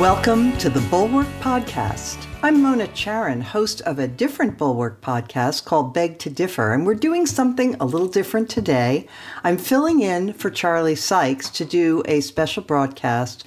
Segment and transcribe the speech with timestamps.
[0.00, 2.26] Welcome to the Bulwark Podcast.
[2.42, 6.94] I'm Mona Charen, host of a different Bulwark podcast called Beg to Differ, and we're
[6.94, 9.08] doing something a little different today.
[9.42, 13.46] I'm filling in for Charlie Sykes to do a special broadcast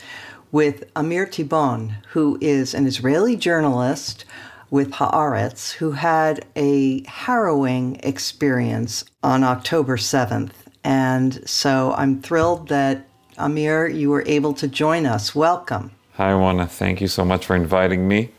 [0.51, 4.25] with Amir Tibon, who is an Israeli journalist
[4.71, 10.53] with Haaretz, who had a harrowing experience on October 7th.
[10.83, 13.07] And so I'm thrilled that
[13.37, 15.35] Amir, you were able to join us.
[15.35, 15.91] Welcome.
[16.19, 16.67] Hi, Mona.
[16.67, 18.31] Thank you so much for inviting me,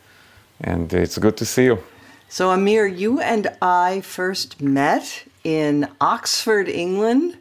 [0.61, 1.83] and it's good to see you.
[2.29, 7.39] So, Amir, you and I first met in Oxford, England,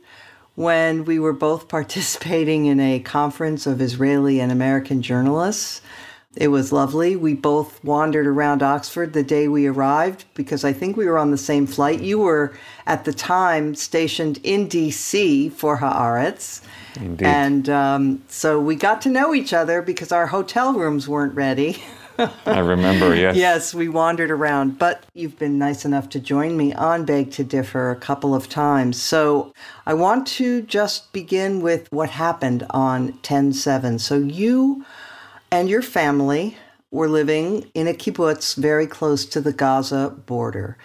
[0.56, 5.82] when we were both participating in a conference of Israeli and American journalists.
[6.38, 7.18] It was lovely.
[7.18, 11.32] We both wandered around Oxford the day we arrived because I think we were on
[11.32, 12.00] the same flight.
[12.00, 12.54] You were
[12.88, 16.62] at the time stationed in DC for Haaretz.
[17.00, 17.26] Indeed.
[17.26, 21.82] And um, so we got to know each other because our hotel rooms weren't ready.
[22.46, 23.36] I remember, yes.
[23.38, 27.44] yes, we wandered around, but you've been nice enough to join me on Beg to
[27.44, 29.02] Differ a couple of times.
[29.02, 29.54] So
[29.86, 34.00] I want to just begin with what happened on 10 7.
[34.00, 34.86] So you
[35.52, 36.58] and your family
[36.92, 40.78] were living in a kibbutz very close to the Gaza border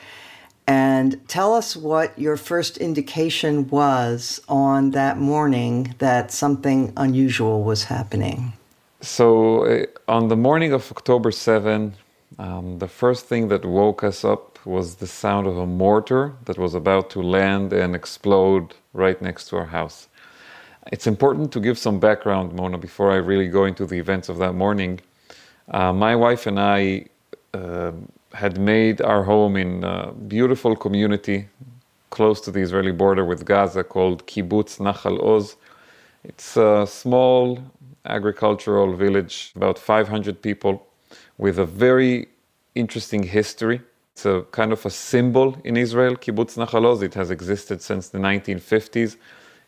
[0.67, 7.85] and tell us what your first indication was on that morning that something unusual was
[7.85, 8.53] happening.
[9.01, 11.95] So, uh, on the morning of October 7,
[12.39, 16.57] um, the first thing that woke us up was the sound of a mortar that
[16.57, 20.09] was about to land and explode right next to our house.
[20.91, 24.39] It's important to give some background, Mona, before I really go into the events of
[24.39, 25.01] that morning.
[25.69, 27.07] Uh, my wife and I
[27.53, 27.93] uh,
[28.35, 31.49] had made our home in a beautiful community
[32.11, 35.57] close to the Israeli border with Gaza called Kibbutz Nachal Oz.
[36.25, 37.59] It's a small
[38.05, 40.87] agricultural village, about 500 people,
[41.39, 42.29] with a very
[42.75, 43.81] interesting history.
[44.13, 47.03] It's a kind of a symbol in Israel, Kibbutz Nachal Oz.
[47.03, 49.17] It has existed since the 1950s,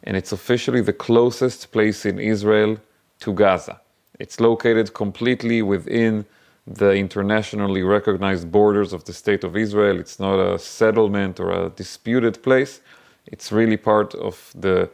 [0.05, 2.79] and it's officially the closest place in Israel
[3.21, 3.81] to Gaza.
[4.19, 6.25] It's located completely within
[6.67, 10.01] the internationally recognized borders of the state of Israel.
[10.01, 12.81] It's not a settlement or a disputed place.
[13.27, 14.91] It's really part of the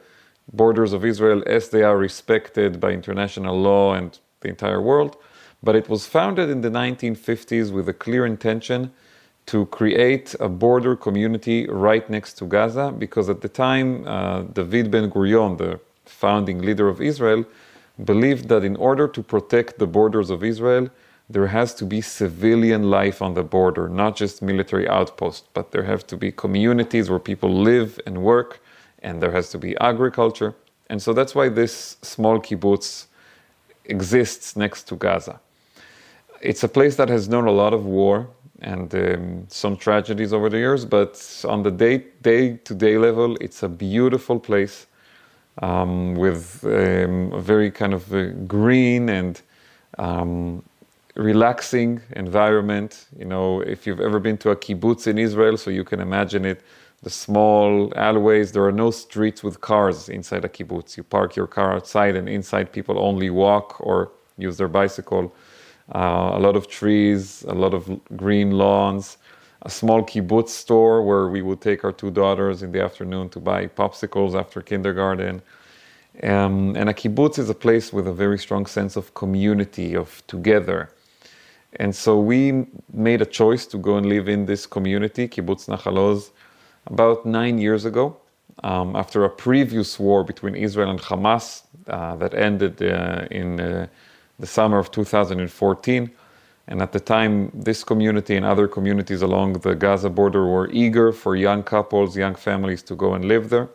[0.52, 5.16] borders of Israel as they are respected by international law and the entire world.
[5.62, 8.92] But it was founded in the 1950s with a clear intention
[9.46, 14.90] to create a border community right next to Gaza because at the time, uh, David
[14.90, 17.44] Ben Gurion, the founding leader of Israel,
[18.04, 20.88] believed that in order to protect the borders of Israel,
[21.30, 25.84] there has to be civilian life on the border, not just military outposts, but there
[25.84, 28.60] have to be communities where people live and work,
[29.02, 30.54] and there has to be agriculture.
[30.90, 33.06] And so that's why this small kibbutz
[33.86, 35.40] exists next to Gaza.
[36.40, 38.28] It's a place that has known a lot of war
[38.60, 43.62] and um, some tragedies over the years, but on the day to day level, it's
[43.62, 44.86] a beautiful place
[45.60, 49.42] um, with um, a very kind of uh, green and
[49.98, 50.62] um,
[51.14, 53.06] relaxing environment.
[53.18, 56.44] You know, if you've ever been to a kibbutz in Israel, so you can imagine
[56.44, 56.62] it,
[57.02, 60.96] the small alleyways, there are no streets with cars inside a kibbutz.
[60.96, 65.34] You park your car outside, and inside people only walk or use their bicycle.
[65.92, 69.18] Uh, a lot of trees, a lot of green lawns,
[69.62, 73.40] a small kibbutz store where we would take our two daughters in the afternoon to
[73.40, 75.42] buy popsicles after kindergarten.
[76.22, 80.22] Um, and a kibbutz is a place with a very strong sense of community, of
[80.26, 80.90] together.
[81.76, 85.96] And so we made a choice to go and live in this community, Kibbutz Nachal
[85.96, 86.30] Oz,
[86.86, 88.16] about nine years ago,
[88.62, 93.86] um, after a previous war between Israel and Hamas uh, that ended uh, in uh,
[94.38, 96.10] the summer of 2014.
[96.68, 101.12] And at the time, this community and other communities along the Gaza border were eager
[101.12, 103.68] for young couples, young families to go and live there.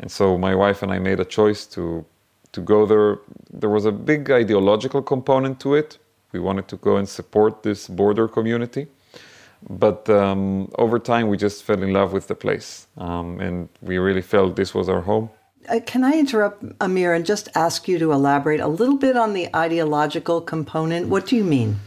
[0.00, 2.04] And so my wife and I made a choice to,
[2.52, 3.18] to go there.
[3.52, 5.98] There was a big ideological component to it
[6.32, 8.86] we wanted to go and support this border community.
[9.68, 12.86] But um, over time, we just fell in love with the place.
[12.96, 15.30] Um, and we really felt this was our home.
[15.68, 19.34] Uh, can I interrupt, Amir, and just ask you to elaborate a little bit on
[19.34, 21.08] the ideological component?
[21.08, 21.78] What do you mean?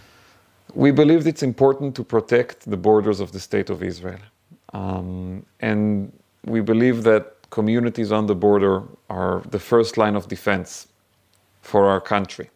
[0.75, 4.19] We believed it's important to protect the borders of the state of Israel.
[4.73, 6.11] Um, and
[6.45, 10.87] we believe that communities on the border are the first line of defense
[11.61, 12.49] for our country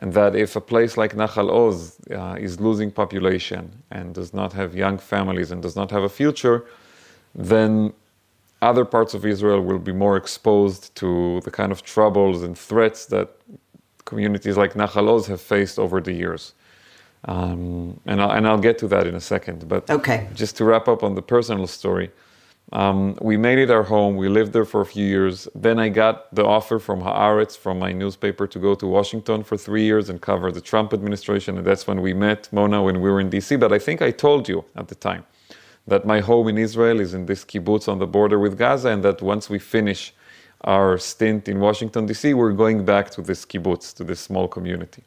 [0.00, 4.52] and that if a place like Nachal Oz uh, is losing population and does not
[4.52, 6.66] have young families and does not have a future,
[7.34, 7.92] then
[8.62, 13.06] other parts of Israel will be more exposed to the kind of troubles and threats
[13.06, 13.28] that
[14.04, 16.54] communities like Nachal Oz have faced over the years.
[17.24, 19.68] Um, and, I'll, and I'll get to that in a second.
[19.68, 20.28] But okay.
[20.34, 22.10] just to wrap up on the personal story,
[22.72, 24.16] um, we made it our home.
[24.16, 25.48] We lived there for a few years.
[25.54, 29.56] Then I got the offer from Haaretz, from my newspaper, to go to Washington for
[29.56, 31.56] three years and cover the Trump administration.
[31.56, 33.58] And that's when we met, Mona, when we were in DC.
[33.58, 35.24] But I think I told you at the time
[35.86, 39.02] that my home in Israel is in this kibbutz on the border with Gaza, and
[39.02, 40.12] that once we finish
[40.62, 45.04] our stint in Washington, D.C., we're going back to this kibbutz, to this small community.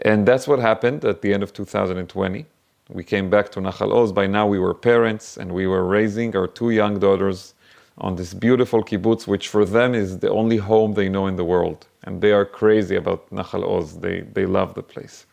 [0.00, 2.44] And that's what happened at the end of 2020.
[2.88, 4.12] We came back to Nachal Oz.
[4.12, 7.54] By now, we were parents and we were raising our two young daughters
[7.98, 11.44] on this beautiful kibbutz, which for them is the only home they know in the
[11.44, 11.86] world.
[12.04, 13.98] And they are crazy about Nachal Oz.
[13.98, 15.26] They, they love the place.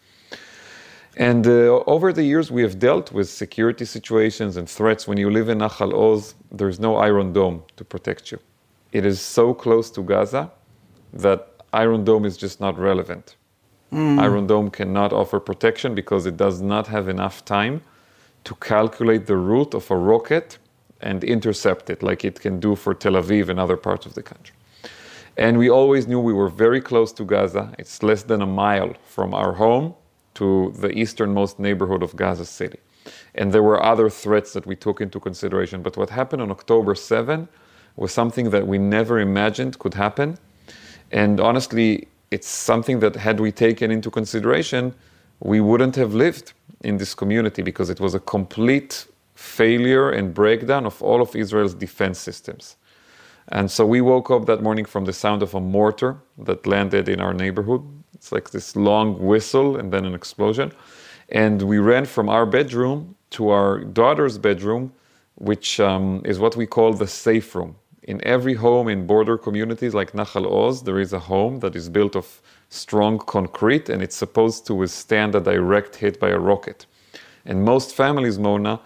[1.18, 5.07] And uh, over the years, we have dealt with security situations and threats.
[5.07, 8.40] When you live in Nachal Oz, there's no Iron Dome to protect you.
[8.92, 10.52] It is so close to Gaza
[11.13, 13.36] that Iron Dome is just not relevant.
[13.92, 14.20] Mm.
[14.20, 17.82] Iron Dome cannot offer protection because it does not have enough time
[18.44, 20.58] to calculate the route of a rocket
[21.02, 24.22] and intercept it like it can do for Tel Aviv and other parts of the
[24.22, 24.56] country.
[25.38, 27.74] And we always knew we were very close to Gaza.
[27.80, 29.96] It's less than a mile from our home
[30.36, 32.80] to the easternmost neighborhood of Gaza City.
[33.36, 35.82] And there were other threats that we took into consideration.
[35.82, 37.48] But what happened on October 7
[37.96, 40.38] was something that we never imagined could happen.
[41.12, 44.94] And honestly, it's something that, had we taken into consideration,
[45.40, 50.86] we wouldn't have lived in this community because it was a complete failure and breakdown
[50.86, 52.76] of all of Israel's defense systems.
[53.50, 57.10] And so we woke up that morning from the sound of a mortar that landed
[57.10, 57.81] in our neighborhood.
[58.14, 60.72] It's like this long whistle and then an explosion.
[61.30, 64.94] And we ran from our bedroom to our daughter's bedroom,
[65.36, 67.76] which um, is what we call the safe room.
[68.10, 71.90] In every home in border communities like Nachal Oz, there is a home that is
[71.90, 76.88] built of strong concrete and it's supposed to withstand a direct hit by a rocket.
[77.46, 78.80] And most families, Mona,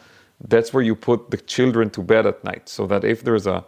[0.49, 3.63] that's where you put the children to bed at night so that if there's a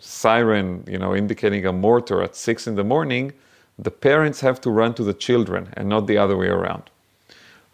[0.00, 3.32] siren, you know, indicating a mortar at six in the morning,
[3.78, 6.90] the parents have to run to the children and not the other way around.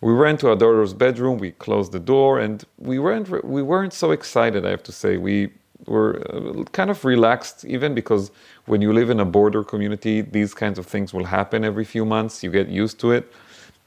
[0.00, 3.92] We ran to our daughter's bedroom, we closed the door, and we weren't, we weren't
[3.92, 5.16] so excited, I have to say.
[5.16, 5.50] We
[5.86, 8.30] we're uh, kind of relaxed even because
[8.66, 12.04] when you live in a border community these kinds of things will happen every few
[12.04, 12.42] months.
[12.42, 13.32] You get used to it.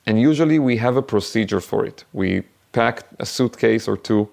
[0.06, 2.04] And usually we have a procedure for it.
[2.14, 2.44] We
[2.74, 4.30] pack a suitcase or two.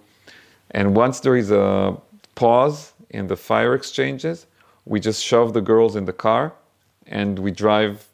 [0.73, 1.97] And once there is a
[2.35, 4.47] pause in the fire exchanges
[4.87, 6.53] we just shove the girls in the car
[7.07, 8.09] and we drive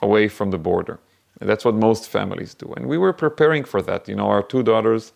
[0.00, 0.98] away from the border.
[1.40, 2.72] And that's what most families do.
[2.76, 4.08] And we were preparing for that.
[4.08, 5.12] You know our two daughters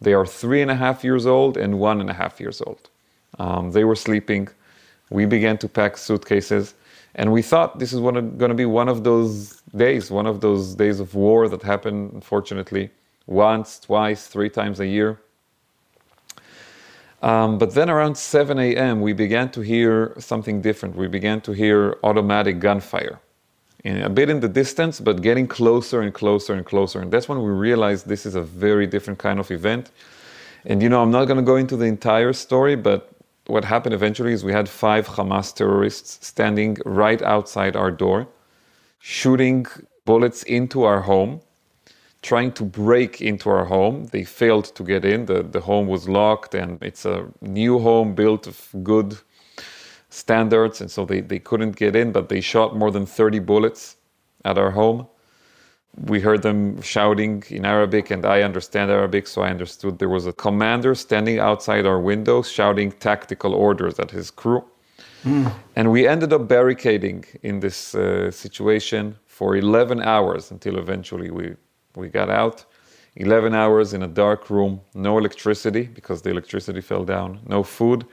[0.00, 2.90] they are three and a half years old and one and a half years old
[3.38, 4.48] um, they were sleeping.
[5.10, 6.74] We began to pack suitcases.
[7.14, 10.74] And we thought this is going to be one of those days, one of those
[10.74, 12.90] days of war that happen, unfortunately,
[13.26, 15.20] once, twice, three times a year.
[17.22, 20.96] Um, but then around 7 a.m., we began to hear something different.
[20.96, 23.20] We began to hear automatic gunfire,
[23.84, 27.00] in, a bit in the distance, but getting closer and closer and closer.
[27.00, 29.90] And that's when we realized this is a very different kind of event.
[30.64, 33.11] And you know, I'm not going to go into the entire story, but
[33.46, 38.28] what happened eventually is we had five Hamas terrorists standing right outside our door,
[38.98, 39.66] shooting
[40.04, 41.40] bullets into our home,
[42.22, 44.06] trying to break into our home.
[44.06, 45.26] They failed to get in.
[45.26, 49.18] The, the home was locked, and it's a new home built of good
[50.08, 53.96] standards, and so they, they couldn't get in, but they shot more than 30 bullets
[54.44, 55.06] at our home
[55.96, 60.26] we heard them shouting in Arabic, and I understand Arabic, so I understood there was
[60.26, 64.64] a commander standing outside our window shouting tactical orders at his crew.
[65.24, 65.52] Mm.
[65.76, 71.54] And we ended up barricading in this uh, situation for 11 hours until eventually we,
[71.94, 72.64] we got out.
[73.16, 78.06] 11 hours in a dark room, no electricity because the electricity fell down, no food,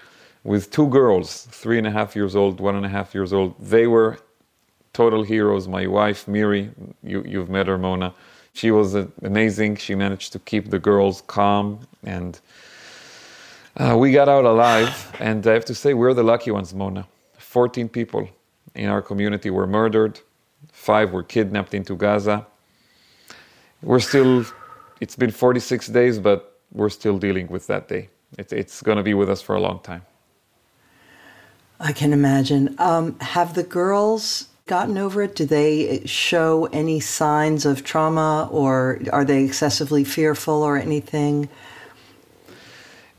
[0.44, 3.56] with two girls, three and a half years old, one and a half years old.
[3.60, 4.18] They were
[5.00, 5.66] total heroes.
[5.66, 6.70] My wife, Miri,
[7.04, 8.14] you, you've met her, Mona.
[8.52, 8.96] She was
[9.32, 9.78] amazing.
[9.78, 12.38] She managed to keep the girls calm, and
[13.78, 14.94] uh, we got out alive.
[15.22, 17.08] And I have to say, we're the lucky ones, Mona.
[17.38, 18.28] 14 people
[18.76, 20.20] in our community were murdered,
[20.74, 22.46] five were kidnapped into Gaza.
[23.82, 24.44] We're still,
[25.00, 28.10] it's been 46 days, but we're still dealing with that day.
[28.38, 30.02] It, it's going to be with us for a long time.
[31.80, 32.76] I can imagine.
[32.80, 35.36] Um, have the girls gotten over it?
[35.36, 41.50] Do they show any signs of trauma or are they excessively fearful or anything?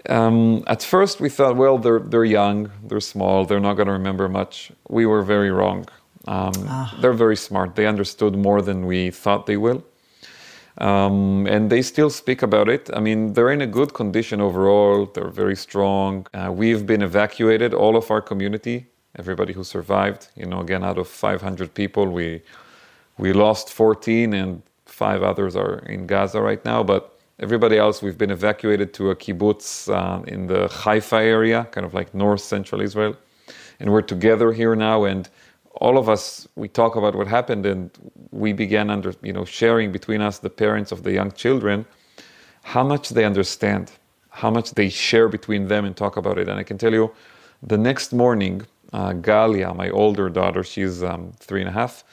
[0.08, 3.92] Um, at first, we thought, well, they're, they're young, they're small, they're not going to
[3.92, 4.72] remember much.
[4.88, 5.80] We were very wrong.
[6.26, 6.96] Um, ah.
[7.00, 7.74] They're very smart.
[7.74, 9.84] They understood more than we thought they will.
[10.78, 12.88] Um, and they still speak about it.
[12.94, 15.06] I mean, they're in a good condition overall.
[15.06, 16.26] They're very strong.
[16.32, 18.86] Uh, we've been evacuated, all of our community,
[19.16, 20.28] everybody who survived.
[20.36, 22.42] You know, again, out of 500 people, we
[23.18, 26.82] we lost 14, and five others are in Gaza right now.
[26.82, 31.84] But everybody else, we've been evacuated to a kibbutz uh, in the Haifa area, kind
[31.86, 33.16] of like north central Israel,
[33.80, 35.04] and we're together here now.
[35.04, 35.28] And
[35.74, 37.90] all of us we talk about what happened and
[38.32, 41.86] we began under you know sharing between us the parents of the young children
[42.62, 43.90] how much they understand
[44.30, 47.10] how much they share between them and talk about it and i can tell you
[47.62, 52.04] the next morning uh, galia my older daughter she's um, three and a half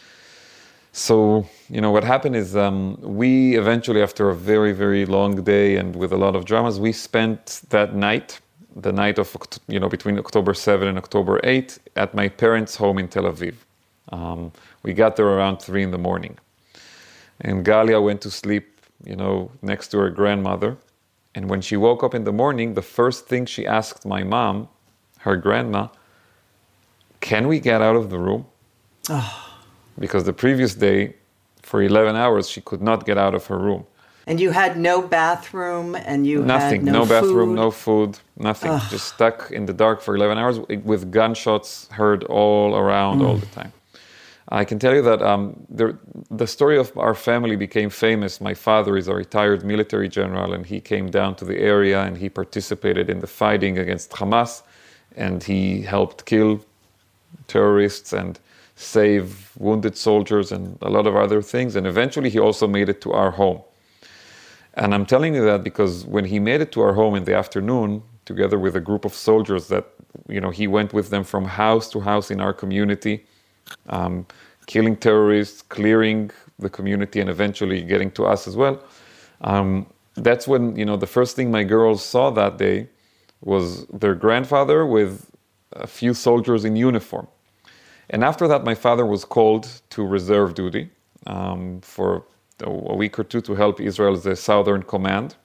[0.91, 5.77] so you know what happened is um, we eventually after a very very long day
[5.77, 8.39] and with a lot of dramas we spent that night
[8.81, 9.35] the night of,
[9.67, 13.55] you know, between October 7 and October 8 at my parents' home in Tel Aviv.
[14.09, 14.51] Um,
[14.83, 16.37] we got there around 3 in the morning.
[17.41, 20.77] And Galia went to sleep, you know, next to her grandmother.
[21.35, 24.69] And when she woke up in the morning, the first thing she asked my mom,
[25.19, 25.87] her grandma,
[27.27, 28.45] can we get out of the room?
[29.09, 29.43] Oh.
[29.99, 31.15] Because the previous day,
[31.63, 33.83] for 11 hours, she could not get out of her room.
[34.27, 38.19] And you had no bathroom and you nothing, no, no bathroom, no food,
[38.49, 38.71] nothing.
[38.71, 38.91] Ugh.
[38.91, 40.59] Just stuck in the dark for 11 hours
[40.91, 41.69] with gunshots
[41.99, 43.25] heard all around mm.
[43.25, 43.73] all the time.
[44.49, 45.97] I can tell you that um, the,
[46.29, 48.39] the story of our family became famous.
[48.39, 52.17] My father is a retired military general, and he came down to the area and
[52.17, 54.61] he participated in the fighting against Hamas,
[55.15, 56.61] and he helped kill
[57.47, 58.39] terrorists and
[58.75, 61.75] save wounded soldiers and a lot of other things.
[61.75, 63.61] And eventually, he also made it to our home.
[64.75, 67.35] And I'm telling you that because when he made it to our home in the
[67.35, 69.85] afternoon, together with a group of soldiers that,
[70.27, 73.25] you know, he went with them from house to house in our community,
[73.89, 74.25] um,
[74.67, 76.29] killing terrorists, clearing
[76.59, 78.79] the community, and eventually getting to us as well.
[79.41, 82.87] Um, that's when, you know, the first thing my girls saw that day
[83.41, 85.31] was their grandfather with
[85.79, 87.27] a few soldiers in uniform.
[88.09, 90.89] And after that, my father was called to reserve duty
[91.27, 92.23] um, for
[92.61, 95.35] a week or two to help Israel's southern command.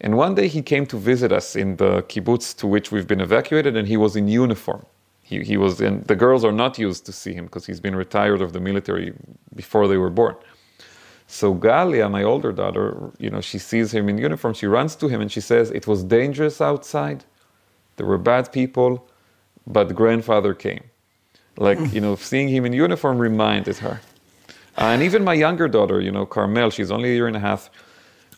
[0.00, 3.20] And one day he came to visit us in the kibbutz to which we've been
[3.20, 4.84] evacuated, and he was in uniform.
[5.22, 7.96] He, he was in, the girls are not used to see him because he's been
[7.96, 9.14] retired of the military
[9.54, 10.36] before they were born.
[11.26, 14.54] So Galia, my older daughter, you know, she sees him in uniform.
[14.54, 17.24] She runs to him and she says, "It was dangerous outside.
[17.96, 19.08] There were bad people,
[19.66, 20.84] but grandfather came."
[21.56, 24.00] Like you know, seeing him in uniform reminded her.
[24.76, 27.70] And even my younger daughter, you know, Carmel, she's only a year and a half.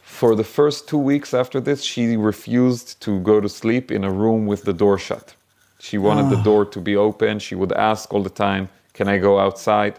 [0.03, 4.11] For the first two weeks after this, she refused to go to sleep in a
[4.11, 5.35] room with the door shut.
[5.79, 6.31] She wanted oh.
[6.31, 6.43] the ah.
[6.43, 7.39] door to be open.
[7.39, 9.99] She would ask all the time, Can I go outside?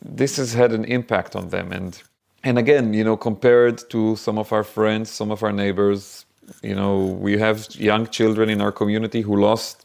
[0.00, 1.72] This has had an impact on them.
[1.72, 2.00] And,
[2.42, 6.24] and again, you know, compared to some of our friends, some of our neighbors,
[6.62, 9.83] you know, we have young children in our community who lost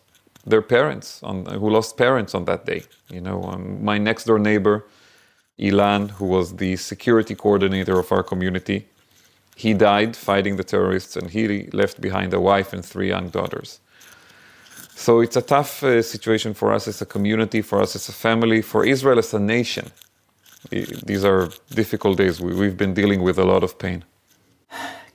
[0.50, 2.84] their parents, on, who lost parents on that day.
[3.10, 4.86] You know, um, my next door neighbor,
[5.60, 8.88] Ilan, who was the security coordinator of our community,
[9.56, 13.80] he died fighting the terrorists and he left behind a wife and three young daughters.
[14.96, 18.14] So it's a tough uh, situation for us as a community, for us as a
[18.14, 19.92] family, for Israel as a nation.
[20.70, 22.42] These are difficult days.
[22.42, 24.04] We've been dealing with a lot of pain.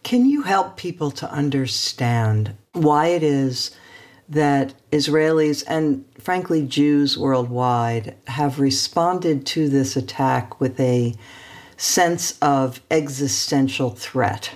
[0.03, 3.71] Can you help people to understand why it is
[4.29, 11.15] that Israelis and frankly Jews worldwide have responded to this attack with a
[11.77, 14.51] sense of existential threat.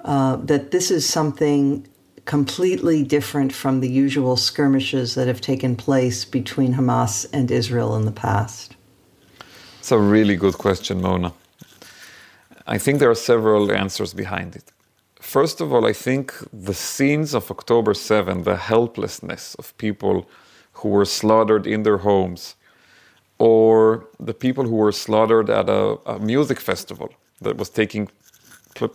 [0.00, 1.86] Uh, that this is something
[2.24, 8.04] completely different from the usual skirmishes that have taken place between Hamas and Israel in
[8.04, 8.76] the past?
[9.80, 11.32] It's a really good question, Mona.
[12.66, 14.70] I think there are several answers behind it.
[15.22, 20.28] First of all, I think the scenes of October 7, the helplessness of people
[20.74, 22.56] who were slaughtered in their homes,
[23.38, 28.10] or the people who were slaughtered at a, a music festival that was taking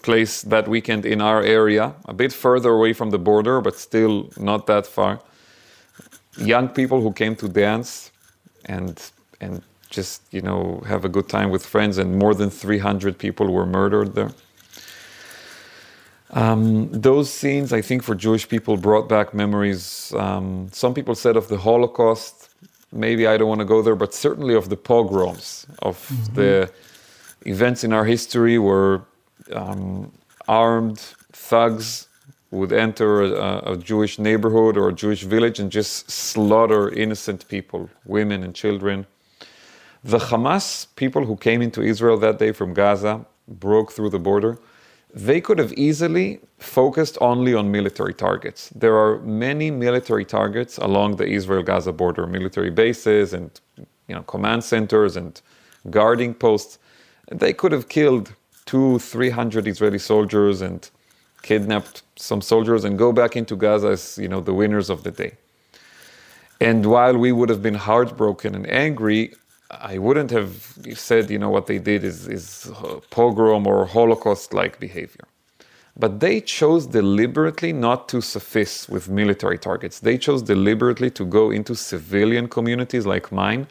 [0.04, 4.30] place that weekend in our area, a bit further away from the border, but still
[4.38, 5.22] not that far.
[6.38, 8.12] Young people who came to dance
[8.66, 9.02] and
[9.40, 13.52] and just you know have a good time with friends, and more than 300 people
[13.52, 14.32] were murdered there.
[16.32, 20.14] Um, those scenes, I think, for Jewish people brought back memories.
[20.16, 22.50] Um, some people said of the Holocaust.
[22.92, 26.36] Maybe I don't want to go there, but certainly of the pogroms, of mm-hmm.
[26.36, 26.72] the
[27.46, 29.04] events in our history where
[29.54, 30.12] um,
[30.48, 31.00] armed
[31.32, 32.08] thugs
[32.52, 37.90] would enter a, a, Jewish neighborhood or a Jewish village and just slaughter innocent people,
[38.06, 39.06] women and children.
[40.04, 44.58] The Hamas people who came into Israel that day from Gaza, broke through the border,
[45.14, 48.70] they could have easily focused only on military targets.
[48.76, 53.50] There are many military targets along the Israel-Gaza border, military bases and
[54.08, 55.42] you know command centers and
[55.90, 56.80] guarding posts.
[57.32, 58.34] They could have killed
[58.66, 60.90] two, three hundred Israeli soldiers and
[61.42, 65.12] kidnapped some soldiers and go back into Gaza as you know the winners of the
[65.12, 65.34] day.
[66.60, 69.34] And while we would have been heartbroken and angry,
[69.72, 74.54] I wouldn't have said, you know, what they did is, is uh, pogrom or Holocaust
[74.54, 75.26] like behavior.
[75.98, 80.00] But they chose deliberately not to suffice with military targets.
[80.00, 83.68] They chose deliberately to go into civilian communities like mine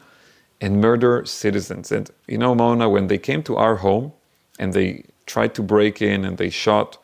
[0.61, 1.93] and murder citizens.
[1.93, 4.12] And, you know, Mona, when they came to our home
[4.59, 6.99] and they tried to break in and they shot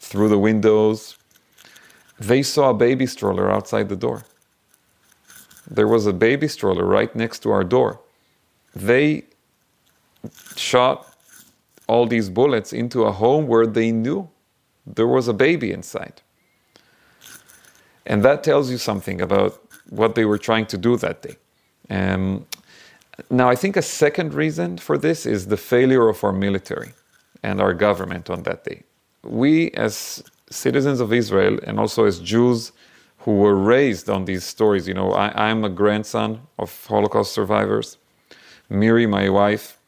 [0.00, 1.16] through the windows,
[2.18, 4.24] they saw a baby stroller outside the door.
[5.70, 8.00] There was a baby stroller right next to our door
[8.74, 9.24] they
[10.56, 11.14] shot
[11.86, 14.28] all these bullets into a home where they knew
[14.86, 16.22] there was a baby inside.
[18.06, 21.36] And that tells you something about what they were trying to do that day.
[21.90, 22.46] Um,
[23.30, 26.92] now, I think a second reason for this is the failure of our military
[27.42, 28.82] and our government on that day.
[29.22, 32.72] We, as citizens of Israel and also as Jews
[33.18, 37.98] who were raised on these stories, you know, I, I'm a grandson of Holocaust survivors.
[38.68, 39.78] Miri, my wife,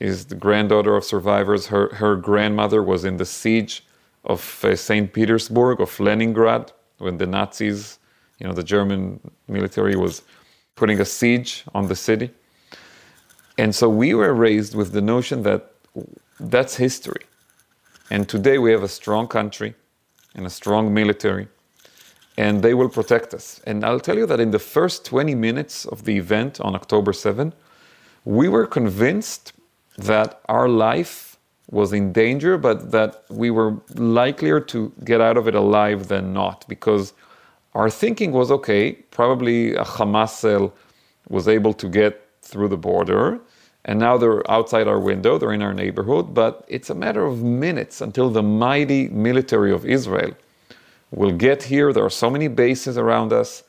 [0.00, 1.66] is the granddaughter of survivors.
[1.66, 3.84] Her, her grandmother was in the siege
[4.24, 5.12] of uh, St.
[5.12, 7.98] Petersburg, of Leningrad, when the Nazis,
[8.38, 10.22] you know, the German military was
[10.76, 12.30] putting a siege on the city.
[13.58, 15.72] And so we were raised with the notion that
[16.40, 17.24] that's history.
[18.10, 19.74] And today we have a strong country
[20.34, 21.48] and a strong military,
[22.36, 23.60] and they will protect us.
[23.66, 27.12] And I'll tell you that in the first 20 minutes of the event on October
[27.12, 27.52] 7,
[28.24, 29.52] we were convinced
[29.98, 31.36] that our life
[31.70, 36.32] was in danger, but that we were likelier to get out of it alive than
[36.32, 37.12] not, because
[37.74, 40.72] our thinking was okay, probably a Hamas cell
[41.28, 43.40] was able to get through the border,
[43.84, 47.42] and now they're outside our window, they're in our neighborhood, but it's a matter of
[47.42, 50.32] minutes until the mighty military of Israel
[51.10, 51.92] will get here.
[51.92, 53.62] There are so many bases around us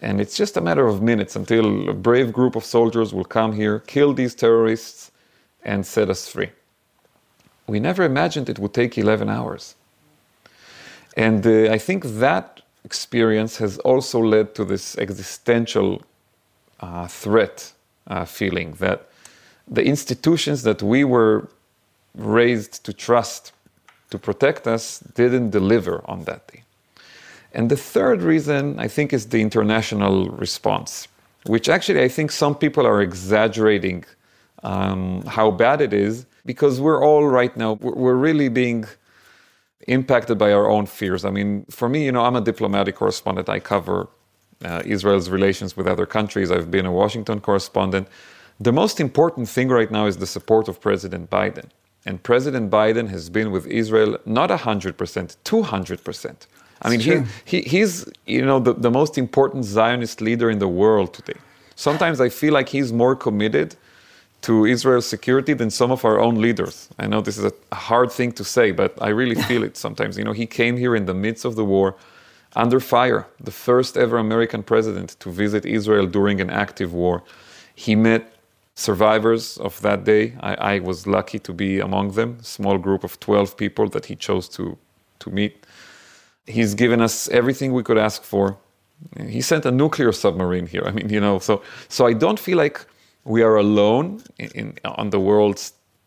[0.00, 3.52] and it's just a matter of minutes until a brave group of soldiers will come
[3.52, 5.10] here, kill these terrorists,
[5.64, 6.50] and set us free.
[7.66, 9.74] We never imagined it would take 11 hours.
[11.16, 16.02] And uh, I think that experience has also led to this existential
[16.80, 17.72] uh, threat
[18.06, 19.08] uh, feeling that
[19.66, 21.48] the institutions that we were
[22.14, 23.52] raised to trust
[24.10, 26.62] to protect us didn't deliver on that day.
[27.52, 31.08] And the third reason, I think, is the international response,
[31.46, 34.04] which actually I think some people are exaggerating
[34.62, 38.84] um, how bad it is because we're all right now, we're really being
[39.88, 41.24] impacted by our own fears.
[41.24, 43.48] I mean, for me, you know, I'm a diplomatic correspondent.
[43.48, 44.08] I cover
[44.64, 46.50] uh, Israel's relations with other countries.
[46.50, 48.08] I've been a Washington correspondent.
[48.58, 51.68] The most important thing right now is the support of President Biden.
[52.06, 54.94] And President Biden has been with Israel not 100%,
[55.44, 56.46] 200%.
[56.82, 60.68] I mean, he, he, he's you know the, the most important Zionist leader in the
[60.68, 61.38] world today.
[61.74, 63.76] Sometimes I feel like he's more committed
[64.42, 66.88] to Israel's security than some of our own leaders.
[66.98, 70.16] I know this is a hard thing to say, but I really feel it sometimes.
[70.16, 71.96] You know, he came here in the midst of the war,
[72.54, 77.22] under fire, the first ever American president to visit Israel during an active war.
[77.74, 78.32] He met
[78.74, 80.34] survivors of that day.
[80.40, 84.14] I, I was lucky to be among them, small group of 12 people that he
[84.16, 84.78] chose to,
[85.20, 85.65] to meet.
[86.46, 88.56] He's given us everything we could ask for.
[89.28, 90.84] He sent a nuclear submarine here.
[90.86, 92.86] I mean, you know, so so I don't feel like
[93.24, 95.60] we are alone in, in on the world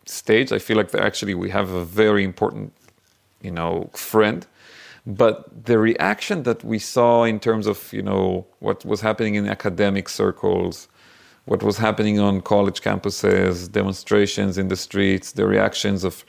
[0.06, 0.52] stage.
[0.52, 2.72] I feel like actually we have a very important,
[3.42, 4.46] you know, friend.
[5.06, 9.48] But the reaction that we saw in terms of you know what was happening in
[9.48, 10.88] academic circles,
[11.44, 16.24] what was happening on college campuses, demonstrations in the streets, the reactions of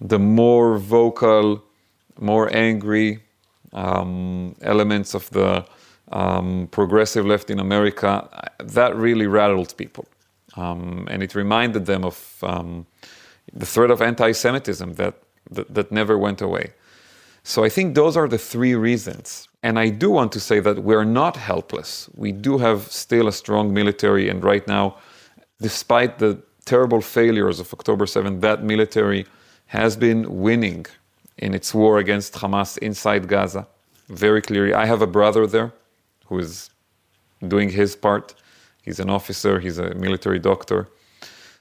[0.00, 1.62] the more vocal,
[2.18, 3.22] more angry
[3.72, 5.64] um, elements of the
[6.12, 8.28] um, progressive left in America,
[8.62, 10.06] that really rattled people.
[10.56, 12.86] Um, and it reminded them of um,
[13.52, 15.14] the threat of anti Semitism that,
[15.50, 16.72] that, that never went away.
[17.42, 19.48] So I think those are the three reasons.
[19.62, 22.08] And I do want to say that we're not helpless.
[22.14, 24.96] We do have still a strong military, and right now,
[25.60, 29.26] despite the terrible failures of October 7th, that military
[29.66, 30.86] has been winning
[31.38, 33.66] in its war against Hamas inside Gaza,
[34.08, 34.72] very clearly.
[34.74, 35.72] I have a brother there
[36.26, 36.70] who is
[37.46, 38.34] doing his part.
[38.82, 40.88] He's an officer, he's a military doctor.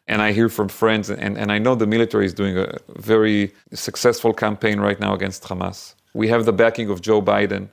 [0.07, 3.51] And I hear from friends, and, and I know the military is doing a very
[3.73, 5.95] successful campaign right now against Hamas.
[6.13, 7.69] We have the backing of Joe Biden,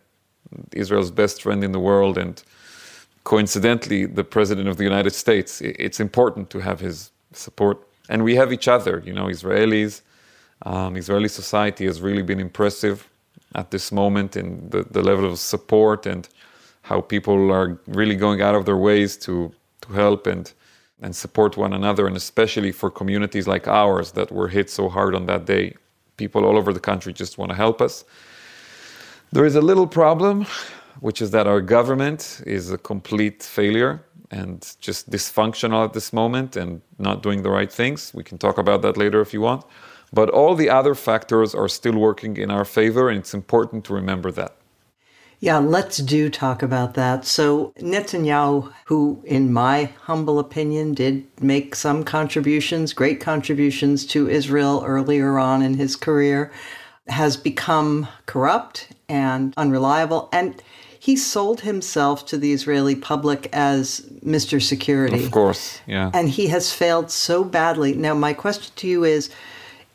[0.73, 2.43] Israel's best friend in the world, and
[3.25, 5.61] coincidentally, the president of the United States.
[5.61, 7.87] It's important to have his support.
[8.09, 10.03] And we have each other, you know, Israelis.
[10.65, 13.09] Um, Israeli society has really been impressive
[13.55, 16.29] at this moment in the, the level of support and
[16.83, 20.53] how people are really going out of their ways to, to help and,
[21.01, 25.15] and support one another, and especially for communities like ours that were hit so hard
[25.15, 25.75] on that day.
[26.17, 28.05] People all over the country just want to help us.
[29.33, 30.47] There is a little problem,
[31.01, 36.57] which is that our government is a complete failure and just dysfunctional at this moment
[36.57, 38.13] and not doing the right things.
[38.15, 39.65] We can talk about that later if you want.
[40.13, 43.95] But all the other factors are still working in our favor, and it's important to
[43.95, 44.57] remember that.
[45.41, 47.25] Yeah, let's do talk about that.
[47.25, 54.85] So, Netanyahu, who, in my humble opinion, did make some contributions, great contributions to Israel
[54.87, 56.53] earlier on in his career,
[57.09, 60.29] has become corrupt and unreliable.
[60.33, 60.63] And
[60.97, 64.63] he sold himself to the Israeli public as Mr.
[64.63, 65.25] Security.
[65.25, 66.13] Of course, yeah.
[66.15, 67.95] And he has failed so badly.
[67.95, 69.29] Now, my question to you is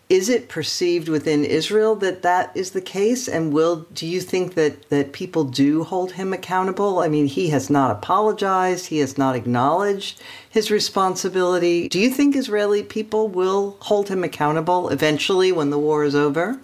[0.09, 3.27] is it perceived within Israel that that is the case?
[3.27, 6.99] And will do you think that that people do hold him accountable?
[6.99, 8.87] I mean, he has not apologized.
[8.87, 11.89] He has not acknowledged his responsibility.
[11.89, 16.59] Do you think Israeli people will hold him accountable eventually when the war is over?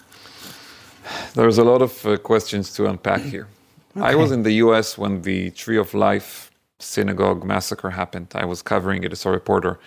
[1.34, 3.48] There's a lot of uh, questions to unpack here.
[3.98, 4.06] Okay.
[4.06, 4.98] I was in the U.S.
[4.98, 8.28] when the Tree of Life synagogue massacre happened.
[8.34, 9.80] I was covering it as a reporter.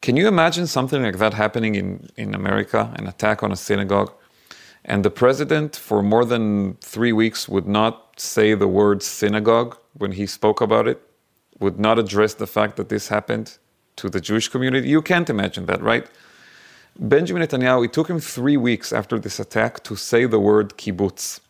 [0.00, 4.12] Can you imagine something like that happening in, in America, an attack on a synagogue?
[4.84, 10.12] And the president, for more than three weeks, would not say the word synagogue when
[10.12, 11.00] he spoke about it,
[11.58, 13.58] would not address the fact that this happened
[13.96, 14.88] to the Jewish community.
[14.88, 16.06] You can't imagine that, right?
[16.98, 21.40] Benjamin Netanyahu, it took him three weeks after this attack to say the word kibbutz,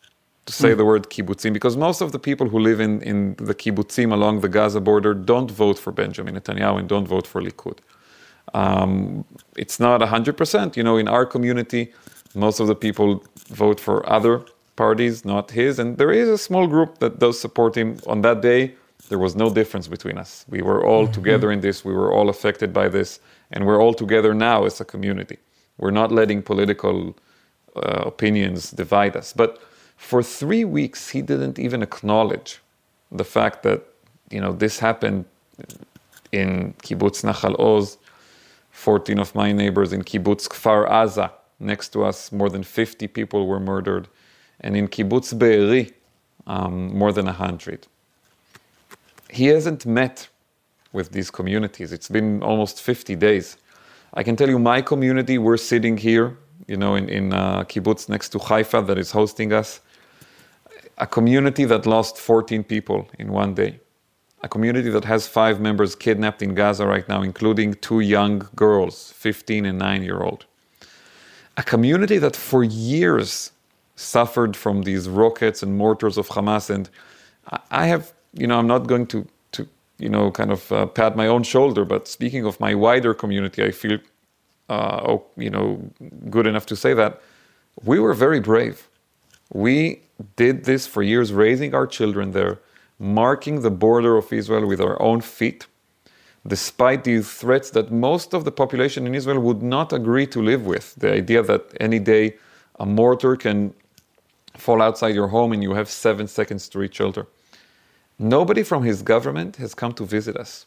[0.45, 0.77] to say mm.
[0.77, 4.41] the word kibbutzim, because most of the people who live in, in the kibbutzim along
[4.41, 7.79] the Gaza border don't vote for Benjamin Netanyahu and don't vote for Likud.
[8.53, 9.25] Um,
[9.57, 10.77] it's not 100%.
[10.77, 11.93] You know, in our community,
[12.33, 15.79] most of the people vote for other parties, not his.
[15.79, 17.99] And there is a small group that does support him.
[18.07, 18.75] On that day,
[19.09, 20.45] there was no difference between us.
[20.49, 21.13] We were all mm-hmm.
[21.13, 23.19] together in this, we were all affected by this,
[23.51, 25.37] and we're all together now as a community.
[25.77, 27.15] We're not letting political
[27.75, 29.33] uh, opinions divide us.
[29.33, 29.61] But
[29.97, 32.59] for three weeks, he didn't even acknowledge
[33.11, 33.83] the fact that,
[34.31, 35.25] you know, this happened
[36.31, 37.97] in Kibbutz Nachal Oz
[38.75, 43.47] 14 of my neighbors in Kibbutz Kfar Aza, next to us, more than 50 people
[43.47, 44.07] were murdered.
[44.59, 45.93] And in Kibbutz Be'eri,
[46.45, 47.87] um, more than 100.
[49.31, 50.27] He hasn't met
[50.91, 51.93] with these communities.
[51.93, 53.57] It's been almost 50 days.
[54.13, 58.07] I can tell you, my community, we're sitting here, you know, in, in uh, kibbutz
[58.09, 59.79] next to Haifa that is hosting us.
[60.97, 63.79] A community that lost 14 people in one day
[64.45, 69.11] a community that has five members kidnapped in Gaza right now, including two young girls,
[69.13, 70.45] 15 and 9 year old.
[71.57, 73.51] A community that for years
[73.95, 76.69] suffered from these rockets and mortars of Hamas.
[76.69, 76.87] And
[77.71, 81.15] I have, you know, I'm not going to, to you know, kind of uh, pat
[81.15, 83.97] my own shoulder, but speaking of my wider community, I feel,
[84.69, 85.67] uh, oh, you know,
[86.29, 87.19] good enough to say that
[87.83, 88.87] we were very brave.
[89.51, 90.01] We
[90.35, 92.59] did this for years, raising our children there
[92.99, 95.67] marking the border of Israel with our own feet,
[96.47, 100.65] despite the threats that most of the population in Israel would not agree to live
[100.65, 100.95] with.
[100.95, 102.35] The idea that any day
[102.79, 103.73] a mortar can
[104.57, 107.27] fall outside your home and you have seven seconds to reach shelter.
[108.17, 110.65] Nobody from his government has come to visit us.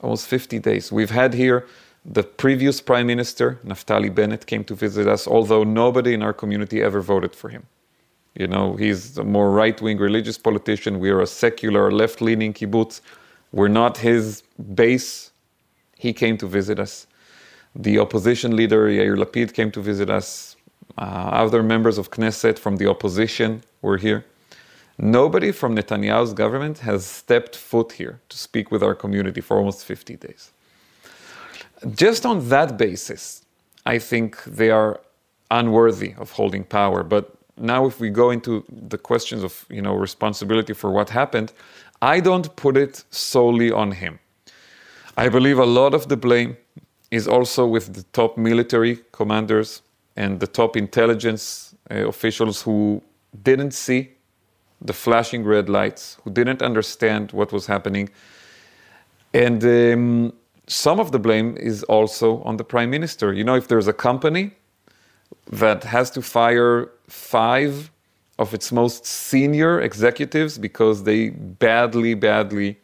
[0.00, 0.92] Almost 50 days.
[0.92, 1.66] We've had here
[2.04, 6.82] the previous prime minister, Naftali Bennett, came to visit us, although nobody in our community
[6.82, 7.66] ever voted for him.
[8.34, 10.98] You know, he's a more right wing religious politician.
[10.98, 13.00] We are a secular, left leaning kibbutz.
[13.52, 14.42] We're not his
[14.74, 15.30] base.
[15.96, 17.06] He came to visit us.
[17.76, 20.56] The opposition leader, Yair Lapid, came to visit us.
[20.98, 24.24] Uh, other members of Knesset from the opposition were here.
[24.98, 29.84] Nobody from Netanyahu's government has stepped foot here to speak with our community for almost
[29.84, 30.52] 50 days.
[31.94, 33.44] Just on that basis,
[33.86, 35.00] I think they are
[35.50, 37.02] unworthy of holding power.
[37.02, 41.52] But now if we go into the questions of you know responsibility for what happened
[42.02, 44.18] i don't put it solely on him
[45.16, 46.56] i believe a lot of the blame
[47.10, 49.82] is also with the top military commanders
[50.16, 53.02] and the top intelligence uh, officials who
[53.42, 54.10] didn't see
[54.80, 58.08] the flashing red lights who didn't understand what was happening
[59.32, 60.32] and um,
[60.66, 63.32] some of the blame is also on the prime minister.
[63.32, 64.52] You know, if there's a company
[65.50, 67.90] that has to fire five
[68.38, 72.78] of its most senior executives because they badly, badly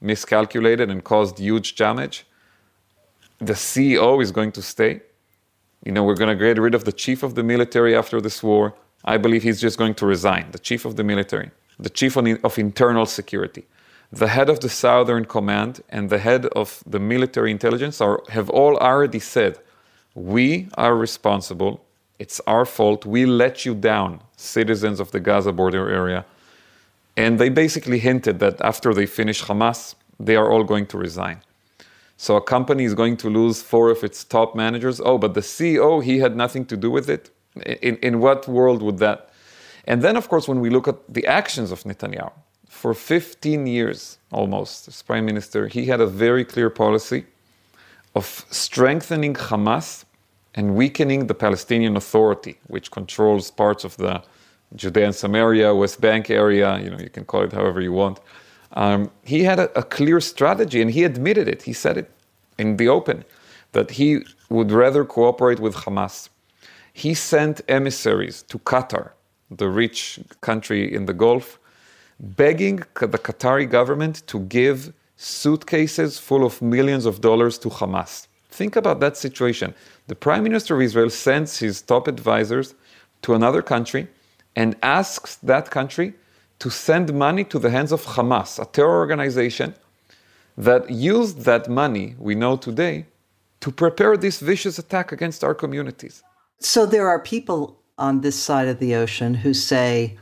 [0.00, 2.26] miscalculated and caused huge damage,
[3.38, 5.00] the CEO is going to stay.
[5.84, 8.42] You know, we're going to get rid of the chief of the military after this
[8.42, 8.74] war.
[9.04, 12.58] I believe he's just going to resign, the chief of the military, the chief of
[12.58, 13.66] internal security
[14.12, 18.50] the head of the Southern Command and the head of the military intelligence are, have
[18.50, 19.58] all already said,
[20.14, 21.84] we are responsible.
[22.20, 23.06] It's our fault.
[23.06, 26.26] We let you down, citizens of the Gaza border area.
[27.16, 29.94] And they basically hinted that after they finish Hamas,
[30.26, 31.40] they are all going to resign.
[32.18, 35.00] So a company is going to lose four of its top managers.
[35.02, 37.30] Oh, but the CEO, he had nothing to do with it.
[37.88, 39.30] In, in what world would that?
[39.86, 42.32] And then, of course, when we look at the actions of Netanyahu,
[42.68, 47.24] for 15 years almost as prime minister, he had a very clear policy
[48.14, 50.04] of strengthening Hamas
[50.54, 54.22] and weakening the Palestinian Authority, which controls parts of the
[54.74, 58.20] Judea and Samaria, West Bank area, you know, you can call it however you want.
[58.72, 61.62] Um, he had a, a clear strategy and he admitted it.
[61.62, 62.10] He said it
[62.58, 63.24] in the open
[63.72, 66.28] that he would rather cooperate with Hamas.
[66.92, 69.10] He sent emissaries to Qatar,
[69.50, 71.58] the rich country in the Gulf,
[72.18, 78.26] begging the Qatari government to give suitcases full of millions of dollars to Hamas.
[78.50, 79.74] Think about that situation.
[80.08, 82.74] The Prime Minister of Israel sends his top advisors
[83.22, 84.08] to another country
[84.56, 86.14] and asks that country
[86.58, 89.74] to send money to the hands of Hamas, a terror organization
[90.58, 93.06] that used that money, we know today,
[93.60, 96.22] to prepare this vicious attack against our communities.
[96.58, 100.18] So there are people on this side of the ocean who say,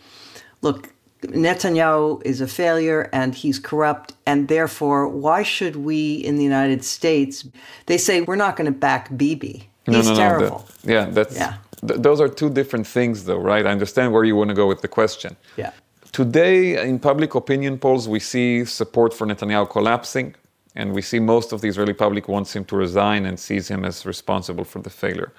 [0.61, 6.45] look, Netanyahu is a failure and he's corrupt, and therefore, why should we in the
[6.45, 7.47] United States?
[7.87, 9.69] They say we're not going to back Bibi.
[9.87, 10.69] He's no, no, terrible.
[10.85, 11.55] No, yeah, that's yeah.
[11.87, 13.67] Th- those are two different things, though, right?
[13.67, 15.37] I understand where you want to go with the question.
[15.57, 15.73] Yeah.
[16.13, 20.35] Today, in public opinion polls, we see support for Netanyahu collapsing,
[20.75, 23.85] and we see most of the Israeli public wants him to resign and sees him
[23.85, 25.33] as responsible for the failure.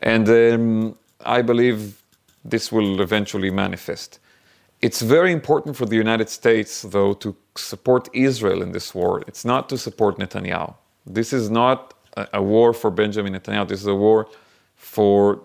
[0.00, 2.02] And um, I believe
[2.44, 4.18] this will eventually manifest.
[4.80, 9.22] It's very important for the United States, though, to support Israel in this war.
[9.26, 10.74] It's not to support Netanyahu.
[11.04, 13.68] This is not a, a war for Benjamin Netanyahu.
[13.68, 14.26] This is a war
[14.76, 15.42] for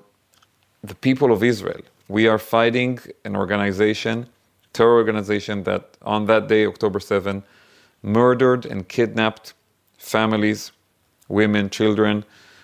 [0.83, 1.81] the people of Israel.
[2.07, 4.27] We are fighting an organization,
[4.71, 7.43] terror organization, that on that day, October 7,
[8.03, 9.53] murdered and kidnapped
[9.97, 10.71] families,
[11.27, 12.23] women, children.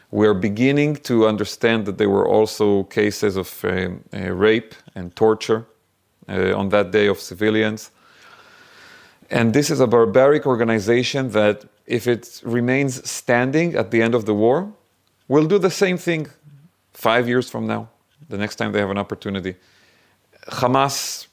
[0.09, 5.65] We're beginning to understand that there were also cases of uh, uh, rape and torture
[6.27, 7.91] uh, on that day of civilians.
[9.29, 14.25] And this is a barbaric organization that, if it remains standing at the end of
[14.25, 14.71] the war,
[15.27, 16.27] will do the same thing
[16.93, 17.89] five years from now,
[18.29, 19.55] the next time they have an opportunity.
[20.47, 21.27] Hamas,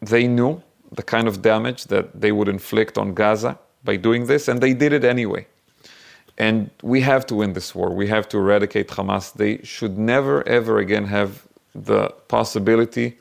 [0.00, 4.48] they knew the kind of damage that they would inflict on Gaza by doing this,
[4.48, 5.46] and they did it anyway.
[6.38, 7.90] And we have to win this war.
[7.90, 9.32] We have to eradicate Hamas.
[9.32, 13.18] They should never, ever again have the possibility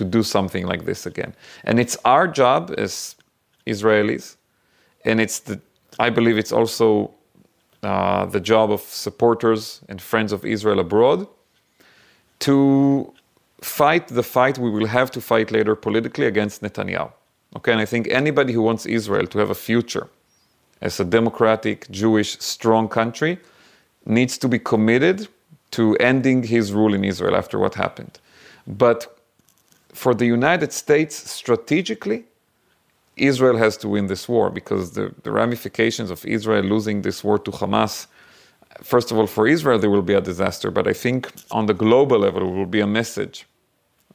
[0.00, 1.32] to do something like this again.
[1.64, 3.16] And it's our job as
[3.66, 4.36] Israelis,
[5.04, 5.60] and it's the,
[6.06, 6.88] I believe it's also
[7.82, 11.26] uh, the job of supporters and friends of Israel abroad
[12.46, 13.12] to
[13.60, 17.12] fight the fight we will have to fight later politically against Netanyahu.
[17.56, 20.06] Okay, and I think anybody who wants Israel to have a future
[20.80, 23.38] as a democratic, Jewish, strong country
[24.06, 25.28] needs to be committed
[25.72, 28.18] to ending his rule in Israel after what happened.
[28.66, 29.19] But
[29.92, 32.24] for the United States, strategically,
[33.16, 37.38] Israel has to win this war because the, the, ramifications of Israel losing this war
[37.38, 38.06] to Hamas,
[38.82, 40.70] first of all, for Israel, there will be a disaster.
[40.70, 43.46] But I think on the global level, it will be a message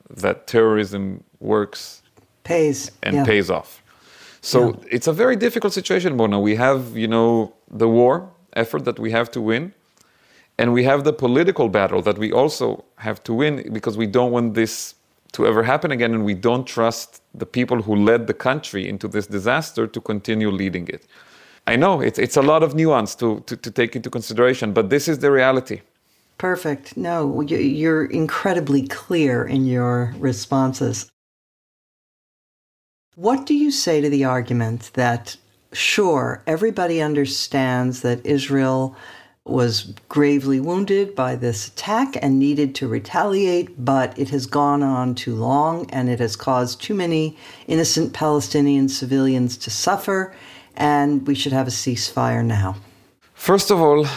[0.10, 2.02] that terrorism works,
[2.44, 3.26] pays, and yeah.
[3.26, 3.84] pays off.
[4.42, 4.76] So yeah.
[4.92, 6.40] it's a very difficult situation, Mona.
[6.40, 9.74] We have, you know, the war effort that we have to win.
[10.58, 14.32] And we have the political battle that we also have to win because we don't
[14.32, 14.96] want this
[15.36, 19.08] to ever happen again, and we don't trust the people who led the country into
[19.08, 21.06] this disaster to continue leading it.
[21.68, 24.90] I know it's, it's a lot of nuance to, to, to take into consideration, but
[24.90, 25.82] this is the reality.
[26.38, 26.96] Perfect.
[26.96, 31.10] No, you're incredibly clear in your responses.
[33.16, 35.38] What do you say to the argument that,
[35.72, 38.96] sure, everybody understands that Israel
[39.46, 45.14] was gravely wounded by this attack and needed to retaliate, but it has gone on
[45.14, 50.36] too long and it has caused too many innocent Palestinian civilians to suffer,
[50.76, 52.76] and we should have a ceasefire now.
[53.36, 54.08] First of all,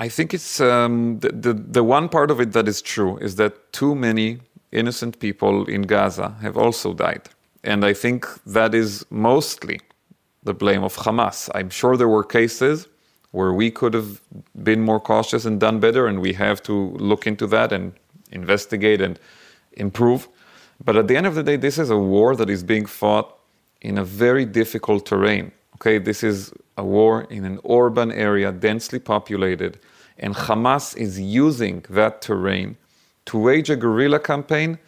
[0.00, 3.36] I think it's um, the, the, the one part of it that is true is
[3.36, 4.40] that too many
[4.72, 7.28] innocent people in Gaza have also died.
[7.62, 9.80] And I think that is mostly
[10.42, 11.48] the blame of Hamas.
[11.54, 12.88] I'm sure there were cases
[13.30, 14.20] where we could have
[14.62, 17.92] been more cautious and done better, and we have to look into that and
[18.32, 19.18] investigate and
[19.72, 20.28] improve.
[20.84, 23.38] But at the end of the day, this is a war that is being fought
[23.80, 25.52] in a very difficult terrain.
[25.76, 29.78] Okay, this is a war in an urban area, densely populated,
[30.18, 32.76] and Hamas is using that terrain
[33.26, 34.78] to wage a guerrilla campaign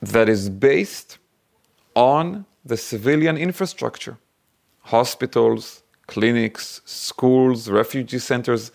[0.00, 1.18] that is based
[1.94, 4.16] on the civilian infrastructure
[4.82, 8.72] hospitals, clinics, schools, refugee centers.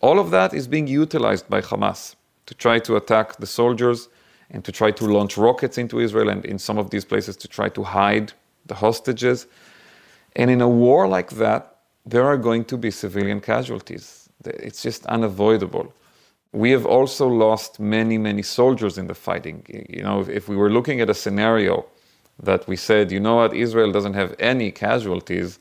[0.00, 2.14] All of that is being utilized by Hamas
[2.46, 4.08] to try to attack the soldiers
[4.50, 7.48] and to try to launch rockets into Israel and in some of these places to
[7.48, 8.32] try to hide
[8.66, 9.46] the hostages.
[10.36, 11.62] And in a war like that,
[12.04, 14.28] there are going to be civilian casualties.
[14.44, 15.92] It's just unavoidable.
[16.52, 19.56] We have also lost many, many soldiers in the fighting.
[19.96, 21.84] You know, if we were looking at a scenario
[22.42, 25.58] that we said, you know what, Israel doesn't have any casualties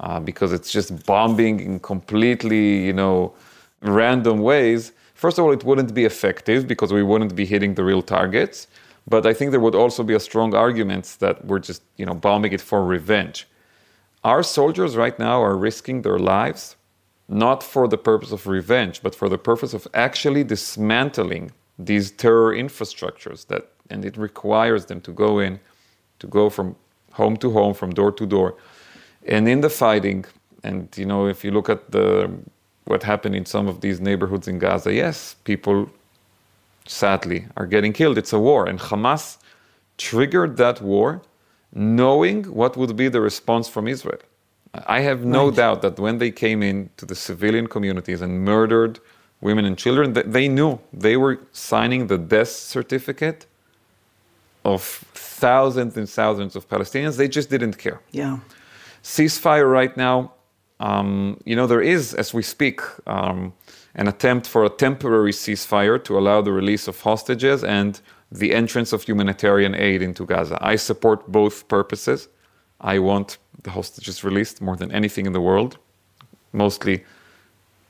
[0.00, 3.34] uh, because it's just bombing in completely, you know,
[3.82, 4.92] random ways.
[5.14, 8.66] First of all, it wouldn't be effective because we wouldn't be hitting the real targets.
[9.06, 12.14] But I think there would also be a strong argument that we're just, you know,
[12.14, 13.46] bombing it for revenge.
[14.24, 16.76] Our soldiers right now are risking their lives
[17.28, 22.54] not for the purpose of revenge, but for the purpose of actually dismantling these terror
[22.54, 25.60] infrastructures that and it requires them to go in,
[26.18, 26.74] to go from
[27.12, 28.56] home to home, from door to door.
[29.26, 30.24] And in the fighting,
[30.62, 32.30] and you know, if you look at the
[32.84, 35.88] what happened in some of these neighborhoods in Gaza, yes, people
[36.86, 38.18] sadly, are getting killed.
[38.18, 38.66] It's a war.
[38.66, 39.38] And Hamas
[39.98, 41.22] triggered that war
[41.72, 44.20] knowing what would be the response from Israel.
[44.86, 45.56] I have no right.
[45.56, 48.98] doubt that when they came in to the civilian communities and murdered
[49.40, 53.46] women and children, they knew they were signing the death certificate
[54.64, 54.82] of
[55.14, 57.16] thousands and thousands of Palestinians.
[57.16, 58.00] They just didn't care.
[58.10, 58.38] Yeah.
[59.04, 60.32] Ceasefire right now,
[60.80, 63.52] um, you know, there is, as we speak, um,
[63.94, 68.00] an attempt for a temporary ceasefire to allow the release of hostages and
[68.32, 70.58] the entrance of humanitarian aid into Gaza.
[70.60, 72.28] I support both purposes.
[72.80, 75.76] I want the hostages released more than anything in the world,
[76.52, 77.04] mostly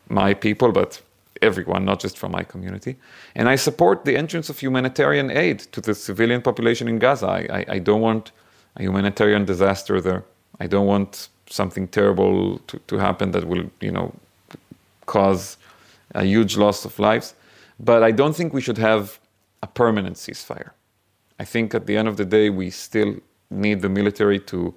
[0.09, 1.01] my people, but
[1.41, 2.97] everyone, not just from my community.
[3.37, 7.27] And I support the entrance of humanitarian aid to the civilian population in Gaza.
[7.27, 8.33] I, I, I don't want
[8.77, 10.25] a humanitarian disaster there.
[10.61, 14.15] I don't want something terrible to, to happen that will, you know,
[15.07, 15.57] cause
[16.15, 17.35] a huge loss of lives.
[17.79, 19.19] But I don't think we should have
[19.63, 20.71] a permanent ceasefire.
[21.39, 23.17] I think at the end of the day, we still
[23.51, 24.75] need the military to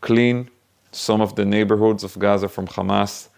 [0.00, 0.48] clean
[0.92, 3.28] some of the neighborhoods of Gaza from Hamas,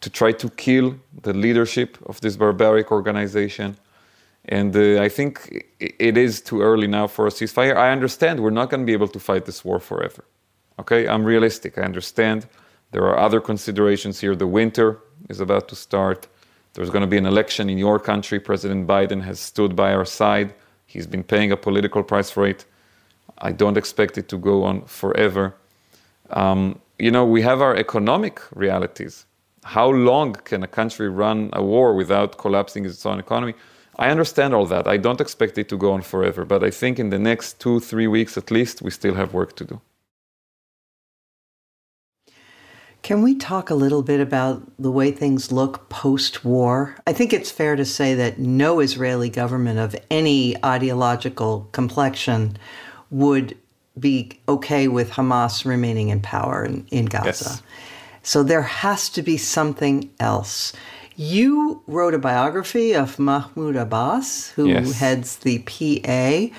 [0.00, 3.76] to try to kill the leadership of this barbaric organization.
[4.46, 7.76] And uh, I think it is too early now for a ceasefire.
[7.76, 10.24] I understand we're not going to be able to fight this war forever.
[10.78, 11.78] Okay, I'm realistic.
[11.78, 12.46] I understand
[12.92, 14.36] there are other considerations here.
[14.36, 16.28] The winter is about to start.
[16.74, 18.38] There's going to be an election in your country.
[18.38, 20.54] President Biden has stood by our side.
[20.86, 22.66] He's been paying a political price for it.
[23.38, 25.54] I don't expect it to go on forever.
[26.30, 29.26] Um, you know, we have our economic realities.
[29.64, 33.54] How long can a country run a war without collapsing its own economy?
[33.98, 34.86] I understand all that.
[34.86, 37.80] I don't expect it to go on forever, but I think in the next two,
[37.80, 39.80] three weeks at least, we still have work to do.
[43.06, 46.96] Can we talk a little bit about the way things look post war?
[47.06, 52.56] I think it's fair to say that no Israeli government of any ideological complexion
[53.12, 53.56] would
[53.96, 57.26] be okay with Hamas remaining in power in, in Gaza.
[57.26, 57.62] Yes.
[58.24, 60.72] So there has to be something else.
[61.14, 64.98] You wrote a biography of Mahmoud Abbas, who yes.
[64.98, 66.52] heads the PA.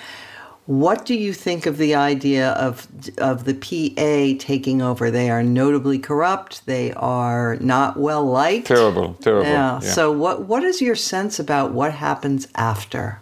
[0.68, 2.88] What do you think of the idea of
[3.18, 5.10] of the PA taking over?
[5.10, 6.66] They are notably corrupt.
[6.66, 8.68] They are not well liked.
[8.68, 9.48] Terrible, terrible.
[9.48, 9.80] Yeah.
[9.82, 9.92] yeah.
[9.94, 13.22] So what what is your sense about what happens after?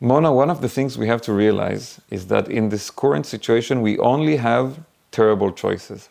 [0.00, 3.80] Mona, one of the things we have to realize is that in this current situation,
[3.80, 4.78] we only have
[5.10, 6.10] terrible choices.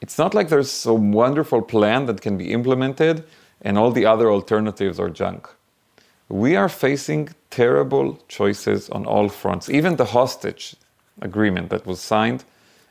[0.00, 3.24] It's not like there's some wonderful plan that can be implemented
[3.62, 5.48] and all the other alternatives are junk
[6.28, 9.68] we are facing terrible choices on all fronts.
[9.70, 10.76] Even the hostage
[11.20, 12.44] agreement that was signed,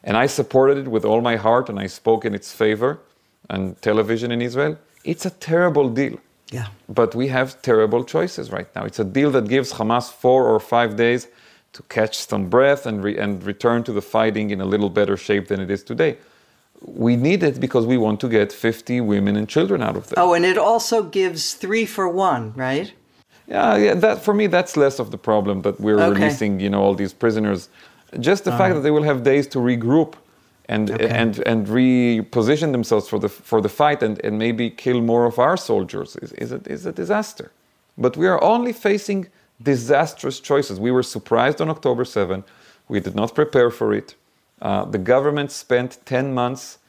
[0.03, 2.99] and I supported it with all my heart and I spoke in its favor
[3.49, 4.77] on television in Israel.
[5.03, 6.17] It's a terrible deal.
[6.51, 6.67] Yeah.
[6.87, 8.85] But we have terrible choices right now.
[8.85, 11.27] It's a deal that gives Hamas four or five days
[11.73, 15.17] to catch some breath and, re- and return to the fighting in a little better
[15.17, 16.17] shape than it is today.
[16.81, 20.23] we need it because we want to get 50 women and children out of there.
[20.23, 22.93] Oh, and it also gives three for one, right?
[23.47, 23.93] Yeah, yeah.
[23.95, 26.09] That for me, that's less of the problem that we're Okay.
[26.15, 27.69] releasing, you know, all these prisoners.
[28.19, 30.15] Just the fact that they will have days to regroup
[30.69, 31.07] and Okay.
[31.09, 35.39] and and reposition themselves for the for the fight and, and maybe kill more of
[35.39, 37.51] our soldiers is, is, a, is a disaster.
[37.97, 39.27] But we are only facing
[39.63, 40.79] disastrous choices.
[40.79, 42.43] We were surprised on October 7.
[42.89, 44.15] We did not prepare for it.
[44.61, 46.79] Uh, the government spent 10 months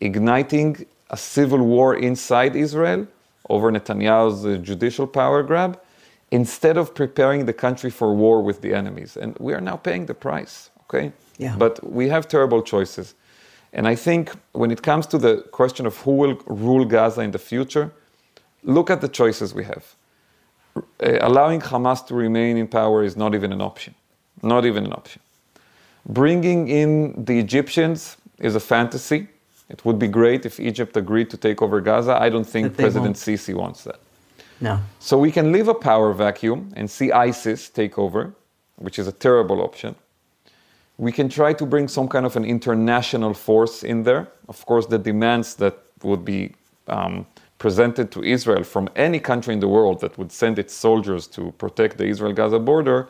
[0.00, 3.06] igniting a civil war inside Israel
[3.48, 5.78] over Netanyahu's judicial power grab
[6.30, 9.16] instead of preparing the country for war with the enemies.
[9.16, 11.12] And we are now paying the price, okay?
[11.38, 11.56] Yeah.
[11.56, 13.14] But we have terrible choices.
[13.72, 17.30] And I think when it comes to the question of who will rule Gaza in
[17.30, 17.92] the future,
[18.62, 19.94] look at the choices we have.
[20.76, 20.82] Uh,
[21.20, 23.94] allowing Hamas to remain in power is not even an option.
[24.42, 25.20] Not even an option.
[26.06, 29.28] Bringing in the Egyptians is a fantasy.
[29.68, 32.16] It would be great if Egypt agreed to take over Gaza.
[32.20, 33.16] I don't think President won't.
[33.16, 34.00] Sisi wants that.
[34.60, 34.80] No.
[34.98, 38.32] So we can leave a power vacuum and see ISIS take over,
[38.76, 39.94] which is a terrible option.
[40.96, 44.28] We can try to bring some kind of an international force in there.
[44.48, 46.54] Of course, the demands that would be
[46.88, 47.26] um,
[47.58, 51.52] presented to Israel from any country in the world that would send its soldiers to
[51.52, 53.08] protect the Israel Gaza border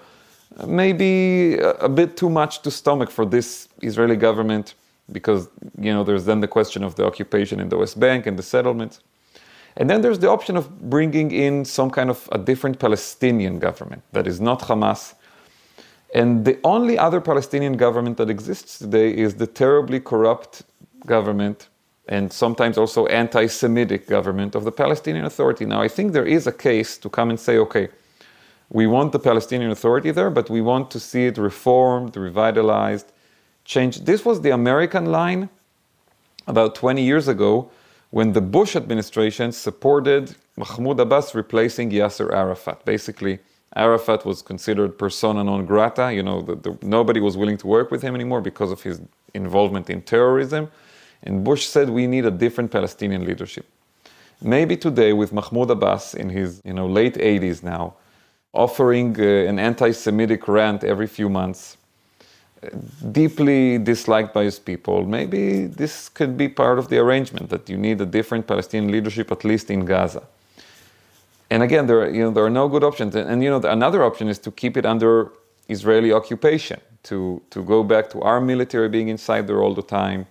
[0.57, 4.74] uh, may be a, a bit too much to stomach for this Israeli government
[5.12, 8.38] because you know there's then the question of the occupation in the West Bank and
[8.38, 9.01] the settlements.
[9.77, 14.03] And then there's the option of bringing in some kind of a different Palestinian government
[14.12, 15.14] that is not Hamas.
[16.14, 20.62] And the only other Palestinian government that exists today is the terribly corrupt
[21.07, 21.69] government
[22.09, 25.66] and sometimes also anti Semitic government of the Palestinian Authority.
[25.66, 27.89] Now, I think there is a case to come and say, okay,
[28.71, 33.12] we want the Palestinian Authority there, but we want to see it reformed, revitalized,
[33.64, 34.07] changed.
[34.07, 35.51] This was the American line
[36.47, 37.71] about 20 years ago
[38.11, 42.85] when the Bush administration supported Mahmoud Abbas replacing Yasser Arafat.
[42.85, 43.39] Basically,
[43.77, 46.13] Arafat was considered persona non grata.
[46.13, 49.01] You know, the, the, nobody was willing to work with him anymore because of his
[49.35, 50.71] involvement in terrorism.
[51.23, 53.67] And Bush said we need a different Palestinian leadership.
[54.41, 57.95] Maybe today, with Mahmoud Abbas in his you know late 80s now,
[58.53, 61.78] offering uh, an anti-Semitic rant every few months,
[63.13, 67.77] deeply disliked by his people, maybe this could be part of the arrangement that you
[67.77, 70.23] need a different Palestinian leadership, at least in Gaza.
[71.51, 73.15] And again, there are, you know, there are no good options.
[73.15, 75.33] And, and you know, another option is to keep it under
[75.69, 80.27] Israeli occupation, to, to go back to our military being inside there all the time.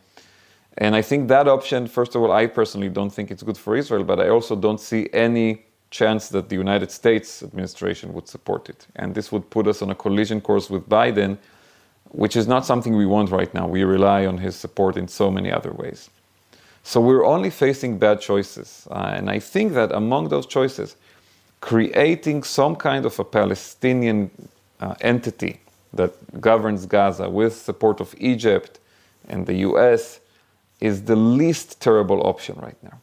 [0.78, 3.76] And I think that option, first of all, I personally don't think it's good for
[3.76, 8.70] Israel, but I also don't see any chance that the United States administration would support
[8.70, 8.86] it.
[8.96, 11.38] And this would put us on a collision course with Biden,
[12.10, 13.68] which is not something we want right now.
[13.68, 16.10] We rely on his support in so many other ways.
[16.84, 18.88] So we're only facing bad choices.
[18.90, 20.96] Uh, and I think that among those choices,
[21.60, 24.32] creating some kind of a Palestinian
[24.80, 25.60] uh, entity
[25.94, 28.80] that governs Gaza with support of Egypt
[29.28, 30.20] and the US
[30.80, 33.00] is the least terrible option right now.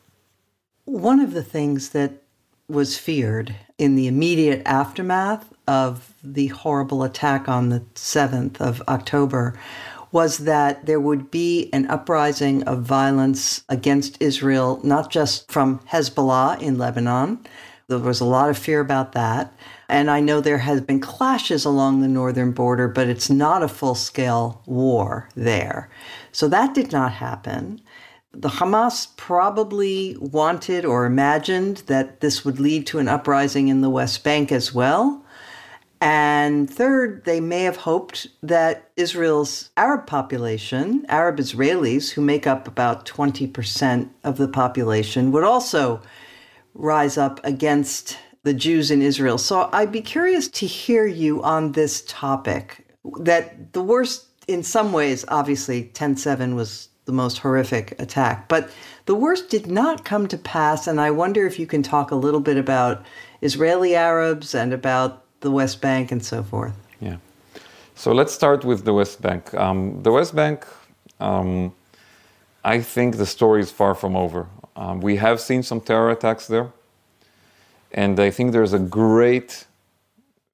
[0.84, 2.22] One of the things that
[2.68, 9.58] was feared in the immediate aftermath of the horrible attack on the 7th of October
[10.12, 16.60] was that there would be an uprising of violence against Israel, not just from Hezbollah
[16.62, 17.44] in Lebanon.
[17.88, 19.52] There was a lot of fear about that.
[19.88, 23.68] And I know there has been clashes along the northern border, but it's not a
[23.68, 25.90] full scale war there.
[26.32, 27.80] So that did not happen.
[28.32, 33.90] The Hamas probably wanted or imagined that this would lead to an uprising in the
[33.90, 35.23] West Bank as well.
[36.04, 42.68] And third, they may have hoped that Israel's Arab population, Arab Israelis, who make up
[42.68, 46.02] about 20% of the population, would also
[46.74, 49.38] rise up against the Jews in Israel.
[49.38, 52.86] So I'd be curious to hear you on this topic.
[53.20, 58.68] That the worst, in some ways, obviously, 10 7 was the most horrific attack, but
[59.06, 60.86] the worst did not come to pass.
[60.86, 63.06] And I wonder if you can talk a little bit about
[63.40, 66.74] Israeli Arabs and about the West Bank and so forth.
[67.00, 67.18] Yeah.
[67.94, 69.54] So let's start with the West Bank.
[69.54, 70.66] Um, the West Bank,
[71.20, 71.72] um,
[72.64, 74.48] I think the story is far from over.
[74.74, 76.72] Um, we have seen some terror attacks there.
[77.92, 79.66] And I think there's a great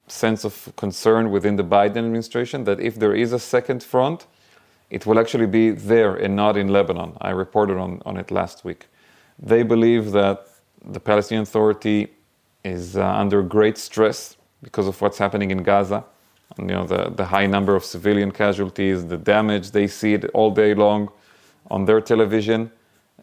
[0.08, 4.26] sense of concern within the Biden administration that if there is a second front,
[4.90, 7.16] it will actually be there and not in Lebanon.
[7.20, 8.88] I reported on, on it last week.
[9.38, 10.48] They believe that
[10.84, 12.08] the Palestinian Authority
[12.64, 16.04] is uh, under great stress because of what's happening in Gaza.
[16.58, 20.24] And, you know, the, the high number of civilian casualties, the damage, they see it
[20.34, 21.10] all day long.
[21.70, 22.70] on their television.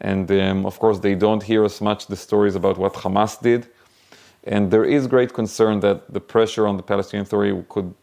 [0.01, 3.67] And um, of course, they don't hear as much the stories about what Hamas did.
[4.45, 7.93] And there is great concern that the pressure on the Palestinian Authority could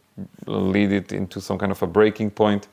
[0.47, 2.69] lead it into some kind of a breaking point.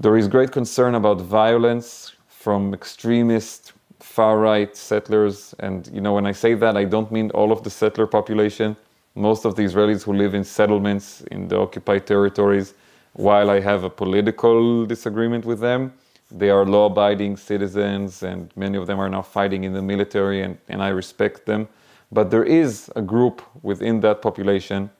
[0.00, 5.54] There is great concern about violence from extremist far right settlers.
[5.60, 8.76] And you know, when I say that, I don't mean all of the settler population.
[9.14, 12.74] Most of the Israelis who live in settlements in the occupied territories,
[13.12, 15.92] while I have a political disagreement with them,
[16.32, 20.42] they are law abiding citizens, and many of them are now fighting in the military,
[20.42, 21.68] and, and I respect them.
[22.10, 24.90] But there is a group within that population,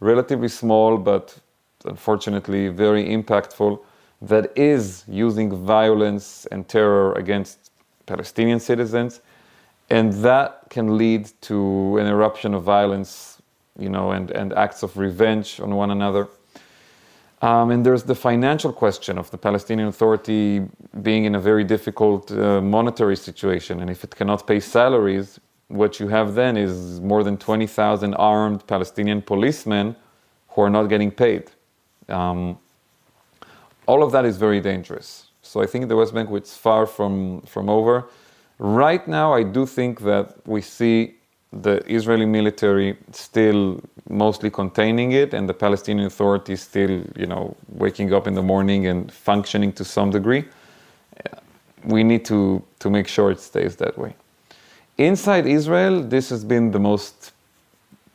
[0.00, 1.38] relatively small, but
[1.84, 3.80] unfortunately very impactful,
[4.22, 7.70] that is using violence and terror against
[8.06, 9.20] Palestinian citizens.
[9.90, 13.39] And that can lead to an eruption of violence,
[13.78, 16.28] you know, and, and acts of revenge on one another.
[17.42, 20.66] Um, and there's the financial question of the Palestinian Authority
[21.02, 23.80] being in a very difficult uh, monetary situation.
[23.80, 28.66] And if it cannot pay salaries, what you have then is more than 20,000 armed
[28.66, 29.96] Palestinian policemen
[30.48, 31.50] who are not getting paid.
[32.08, 32.58] Um,
[33.86, 35.26] all of that is very dangerous.
[35.42, 38.08] So I think the West Bank which is far from, from over.
[38.58, 41.19] Right now, I do think that we see
[41.52, 48.12] the Israeli military still mostly containing it, and the Palestinian Authority still, you know, waking
[48.12, 50.44] up in the morning and functioning to some degree.
[51.84, 54.14] We need to, to make sure it stays that way.
[54.98, 57.32] Inside Israel, this has been the most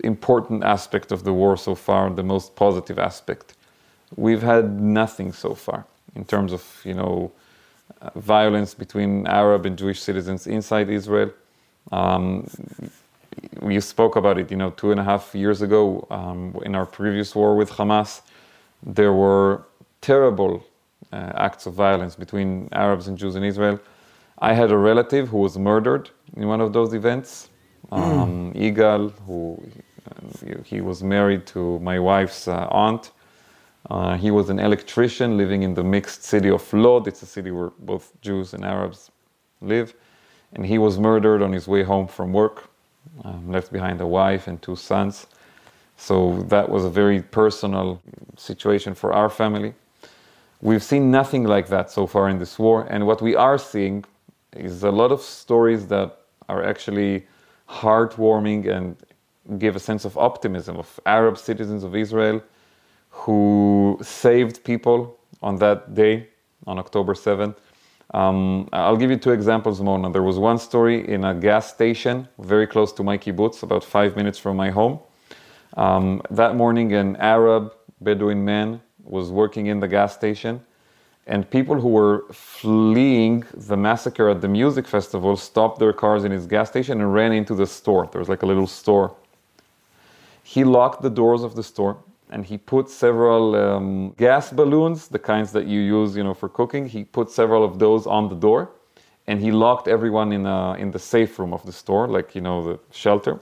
[0.04, 3.56] important aspect of the war so far, the most positive aspect.
[4.16, 7.32] We've had nothing so far in terms of, you know,
[8.16, 11.32] violence between Arab and Jewish citizens inside Israel.
[11.92, 12.48] Um,
[13.62, 16.86] we spoke about it, you know, two and a half years ago um, in our
[16.86, 18.22] previous war with Hamas.
[18.84, 19.66] There were
[20.02, 20.64] terrible
[21.12, 23.80] uh, acts of violence between Arabs and Jews in Israel.
[24.40, 27.50] I had a relative who was murdered in one of those events.
[27.90, 27.96] Hmm.
[27.96, 28.54] Um.
[28.54, 29.62] Igal, who
[30.10, 33.12] uh, he was married to my wife's uh, aunt.
[33.90, 37.08] Uh, he was an electrician living in the mixed city of Lod.
[37.08, 39.12] It's a city where both Jews and Arabs
[39.62, 39.94] live.
[40.54, 42.70] And he was murdered on his way home from work,
[43.24, 45.28] um, left behind a wife and two sons.
[45.98, 48.02] So that was a very personal
[48.38, 49.74] situation for our family.
[50.62, 52.88] We've seen nothing like that so far in this war.
[52.90, 54.06] And what we are seeing
[54.56, 56.18] is a lot of stories that
[56.50, 57.28] are actually
[57.70, 58.98] heartwarming and
[59.60, 62.42] give a sense of optimism of Arab citizens of Israel
[63.10, 66.28] who saved people on that day,
[66.68, 67.58] on October 7th.
[68.14, 70.12] Um, I'll give you two examples, Mona.
[70.12, 74.16] There was one story in a gas station very close to my kibbutz, about five
[74.16, 75.00] minutes from my home.
[75.76, 80.62] Um, that morning, an Arab Bedouin man was working in the gas station
[81.28, 86.32] and people who were fleeing the massacre at the music festival stopped their cars in
[86.32, 88.08] his gas station and ran into the store.
[88.12, 89.16] There was like a little store.
[90.44, 91.98] He locked the doors of the store
[92.36, 96.50] and he put several um, gas balloons, the kinds that you use, you know, for
[96.50, 96.86] cooking.
[96.86, 98.72] He put several of those on the door,
[99.26, 102.42] and he locked everyone in a, in the safe room of the store, like you
[102.42, 103.40] know the shelter.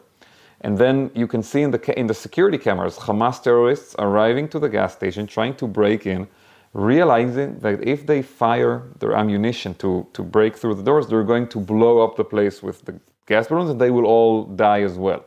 [0.61, 4.59] And then you can see in the in the security cameras Hamas terrorists arriving to
[4.59, 6.27] the gas station, trying to break in
[6.73, 11.47] realizing that if they fire their ammunition to, to break through the doors, they're going
[11.47, 14.97] to blow up the place with the gas balloons and they will all die as
[14.97, 15.23] well.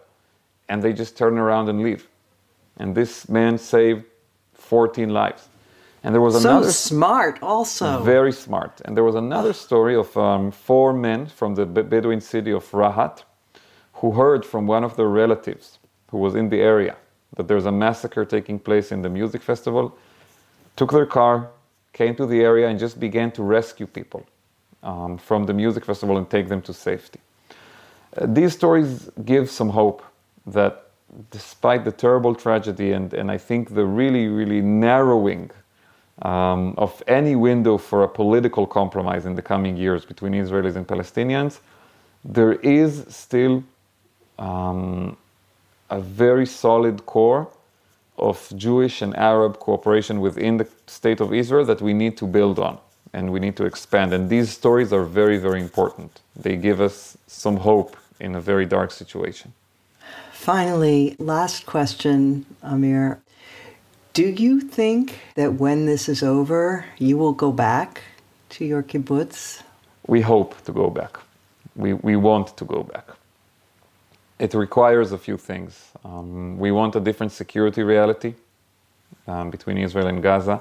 [0.68, 2.08] And they just turn around and leave.
[2.76, 4.04] And this man saved
[4.54, 5.48] 14 lives.
[6.02, 8.80] And there was so another smart, also very smart.
[8.84, 13.24] And there was another story of um, four men from the Bedouin city of Rahat
[13.94, 15.78] who heard from one of their relatives
[16.10, 16.96] who was in the area
[17.36, 19.96] that there's a massacre taking place in the music festival
[20.76, 21.50] took their car,
[21.92, 24.24] came to the area, and just began to rescue people
[24.82, 27.18] um, from the music festival and take them to safety.
[28.16, 30.02] Uh, these stories give some hope
[30.46, 30.86] that
[31.30, 35.50] despite the terrible tragedy and, and I think the really, really narrowing
[36.22, 40.86] um, of any window for a political compromise in the coming years between Israelis and
[40.86, 41.60] Palestinians,
[42.24, 43.62] there is still
[44.38, 45.16] um,
[45.90, 47.48] a very solid core
[48.18, 52.58] of Jewish and Arab cooperation within the state of Israel that we need to build
[52.58, 52.78] on
[53.12, 54.12] and we need to expand.
[54.12, 56.20] And these stories are very, very important.
[56.34, 59.52] They give us some hope in a very dark situation.
[60.47, 63.20] Finally, last question, Amir.
[64.12, 68.03] Do you think that when this is over, you will go back
[68.51, 69.62] to your kibbutz?
[70.07, 71.18] We hope to go back.
[71.74, 73.07] We, we want to go back
[74.38, 75.92] it requires a few things.
[76.05, 78.34] Um, we want a different security reality
[79.26, 80.61] um, between Israel and Gaza.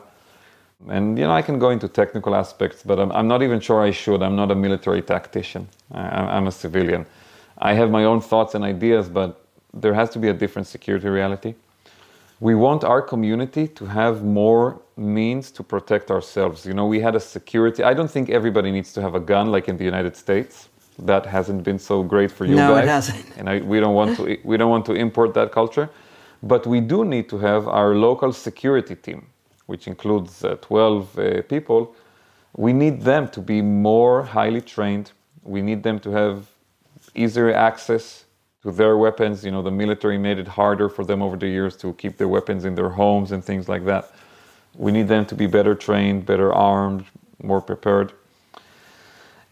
[0.87, 3.81] And you know, I can go into technical aspects, but I'm, I'm not even sure
[3.81, 4.21] I should.
[4.21, 5.67] I'm not a military tactician.
[5.91, 7.05] I, I'm a civilian.
[7.57, 9.44] I have my own thoughts and ideas, but
[9.75, 11.53] there has to be a different security reality.
[12.39, 16.65] We want our community to have more means to protect ourselves.
[16.65, 17.83] You know, we had a security.
[17.83, 20.69] I don't think everybody needs to have a gun like in the United States.
[20.99, 22.83] That hasn't been so great for you no, guys.
[22.83, 23.37] it hasn't.
[23.37, 24.37] And I, we don't want to.
[24.43, 25.89] We don't want to import that culture.
[26.41, 29.25] But we do need to have our local security team,
[29.65, 31.95] which includes uh, 12 uh, people.
[32.55, 35.11] We need them to be more highly trained.
[35.43, 36.47] We need them to have
[37.13, 38.24] easier access
[38.65, 39.45] to their weapons.
[39.45, 42.27] You know, the military made it harder for them over the years to keep their
[42.27, 44.11] weapons in their homes and things like that.
[44.73, 47.05] We need them to be better trained, better armed,
[47.43, 48.11] more prepared.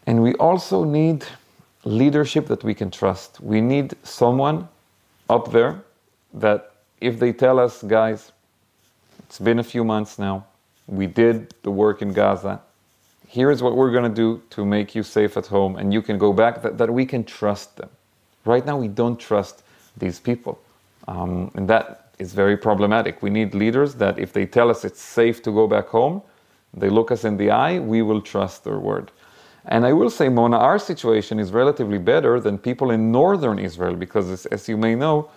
[0.08, 1.24] And we also need
[1.84, 3.40] leadership that we can trust.
[3.40, 4.68] We need someone
[5.30, 5.80] up there
[6.34, 8.32] that if they tell us, guys,
[9.20, 10.44] it's been a few months now,
[10.88, 12.60] we did the work in Gaza,
[13.28, 16.18] here's what we're going to do to make you safe at home, and you can
[16.18, 17.88] go back, that, that we can trust them.
[18.44, 19.62] Right now, we don't trust
[19.96, 20.60] these people.
[21.08, 23.22] Um, and that is very problematic.
[23.22, 26.22] We need leaders that, if they tell us it's safe to go back home,
[26.72, 29.10] they look us in the eye, we will trust their word.
[29.66, 33.94] And I will say, Mona, our situation is relatively better than people in northern Israel
[33.94, 35.30] because, as, as you may know,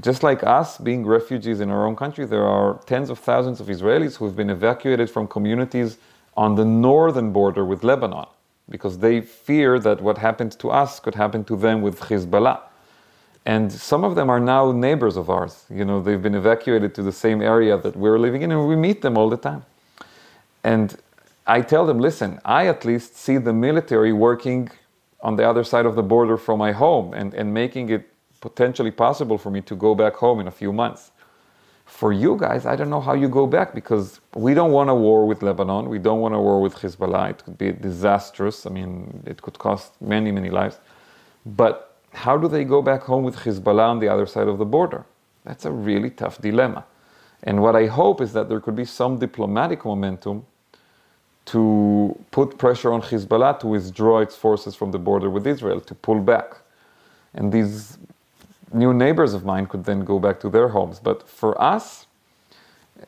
[0.00, 3.68] just like us being refugees in our own country, there are tens of thousands of
[3.68, 5.98] Israelis who have been evacuated from communities
[6.36, 8.26] on the northern border with Lebanon
[8.68, 12.60] because they fear that what happened to us could happen to them with Hezbollah.
[13.46, 15.66] And some of them are now neighbors of ours.
[15.68, 18.76] You know, they've been evacuated to the same area that we're living in, and we
[18.76, 19.64] meet them all the time.
[20.62, 20.96] And
[21.46, 24.70] I tell them, listen, I at least see the military working
[25.20, 28.08] on the other side of the border from my home and, and making it
[28.40, 31.10] potentially possible for me to go back home in a few months.
[31.86, 34.94] For you guys, I don't know how you go back because we don't want a
[34.94, 35.88] war with Lebanon.
[35.88, 37.30] We don't want a war with Hezbollah.
[37.30, 38.66] It could be disastrous.
[38.66, 40.78] I mean, it could cost many, many lives.
[41.46, 44.64] But how do they go back home with Hezbollah on the other side of the
[44.64, 45.04] border?
[45.44, 46.84] That's a really tough dilemma.
[47.42, 50.46] And what I hope is that there could be some diplomatic momentum
[51.46, 55.94] to put pressure on Hezbollah to withdraw its forces from the border with Israel, to
[55.94, 56.56] pull back.
[57.34, 57.98] And these
[58.72, 60.98] new neighbors of mine could then go back to their homes.
[60.98, 62.06] But for us,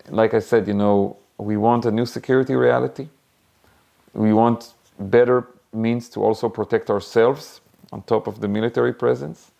[0.09, 3.09] like I said, you know, we want a new security reality.
[4.12, 7.61] We want better means to also protect ourselves
[7.92, 9.50] on top of the military presence.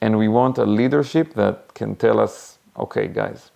[0.00, 3.50] And we want a leadership that can tell us, okay, guys,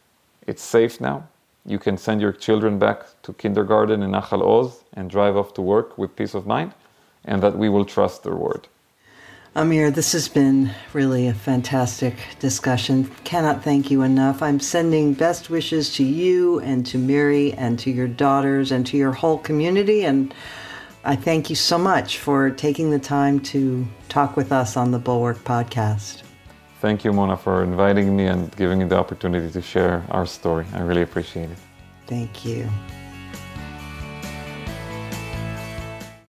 [0.46, 1.28] it's safe now.
[1.66, 5.62] You can send your children back to kindergarten in Nachal Oz and drive off to
[5.62, 6.72] work with peace of mind,
[7.26, 8.66] and that we will trust their word.
[9.56, 13.10] Amir, this has been really a fantastic discussion.
[13.24, 14.42] Cannot thank you enough.
[14.42, 18.96] I'm sending best wishes to you and to Miri and to your daughters and to
[18.96, 20.04] your whole community.
[20.04, 20.32] And
[21.04, 25.00] I thank you so much for taking the time to talk with us on the
[25.00, 26.22] Bulwark podcast.
[26.80, 30.64] Thank you, Mona, for inviting me and giving me the opportunity to share our story.
[30.74, 31.58] I really appreciate it.
[32.06, 32.70] Thank you.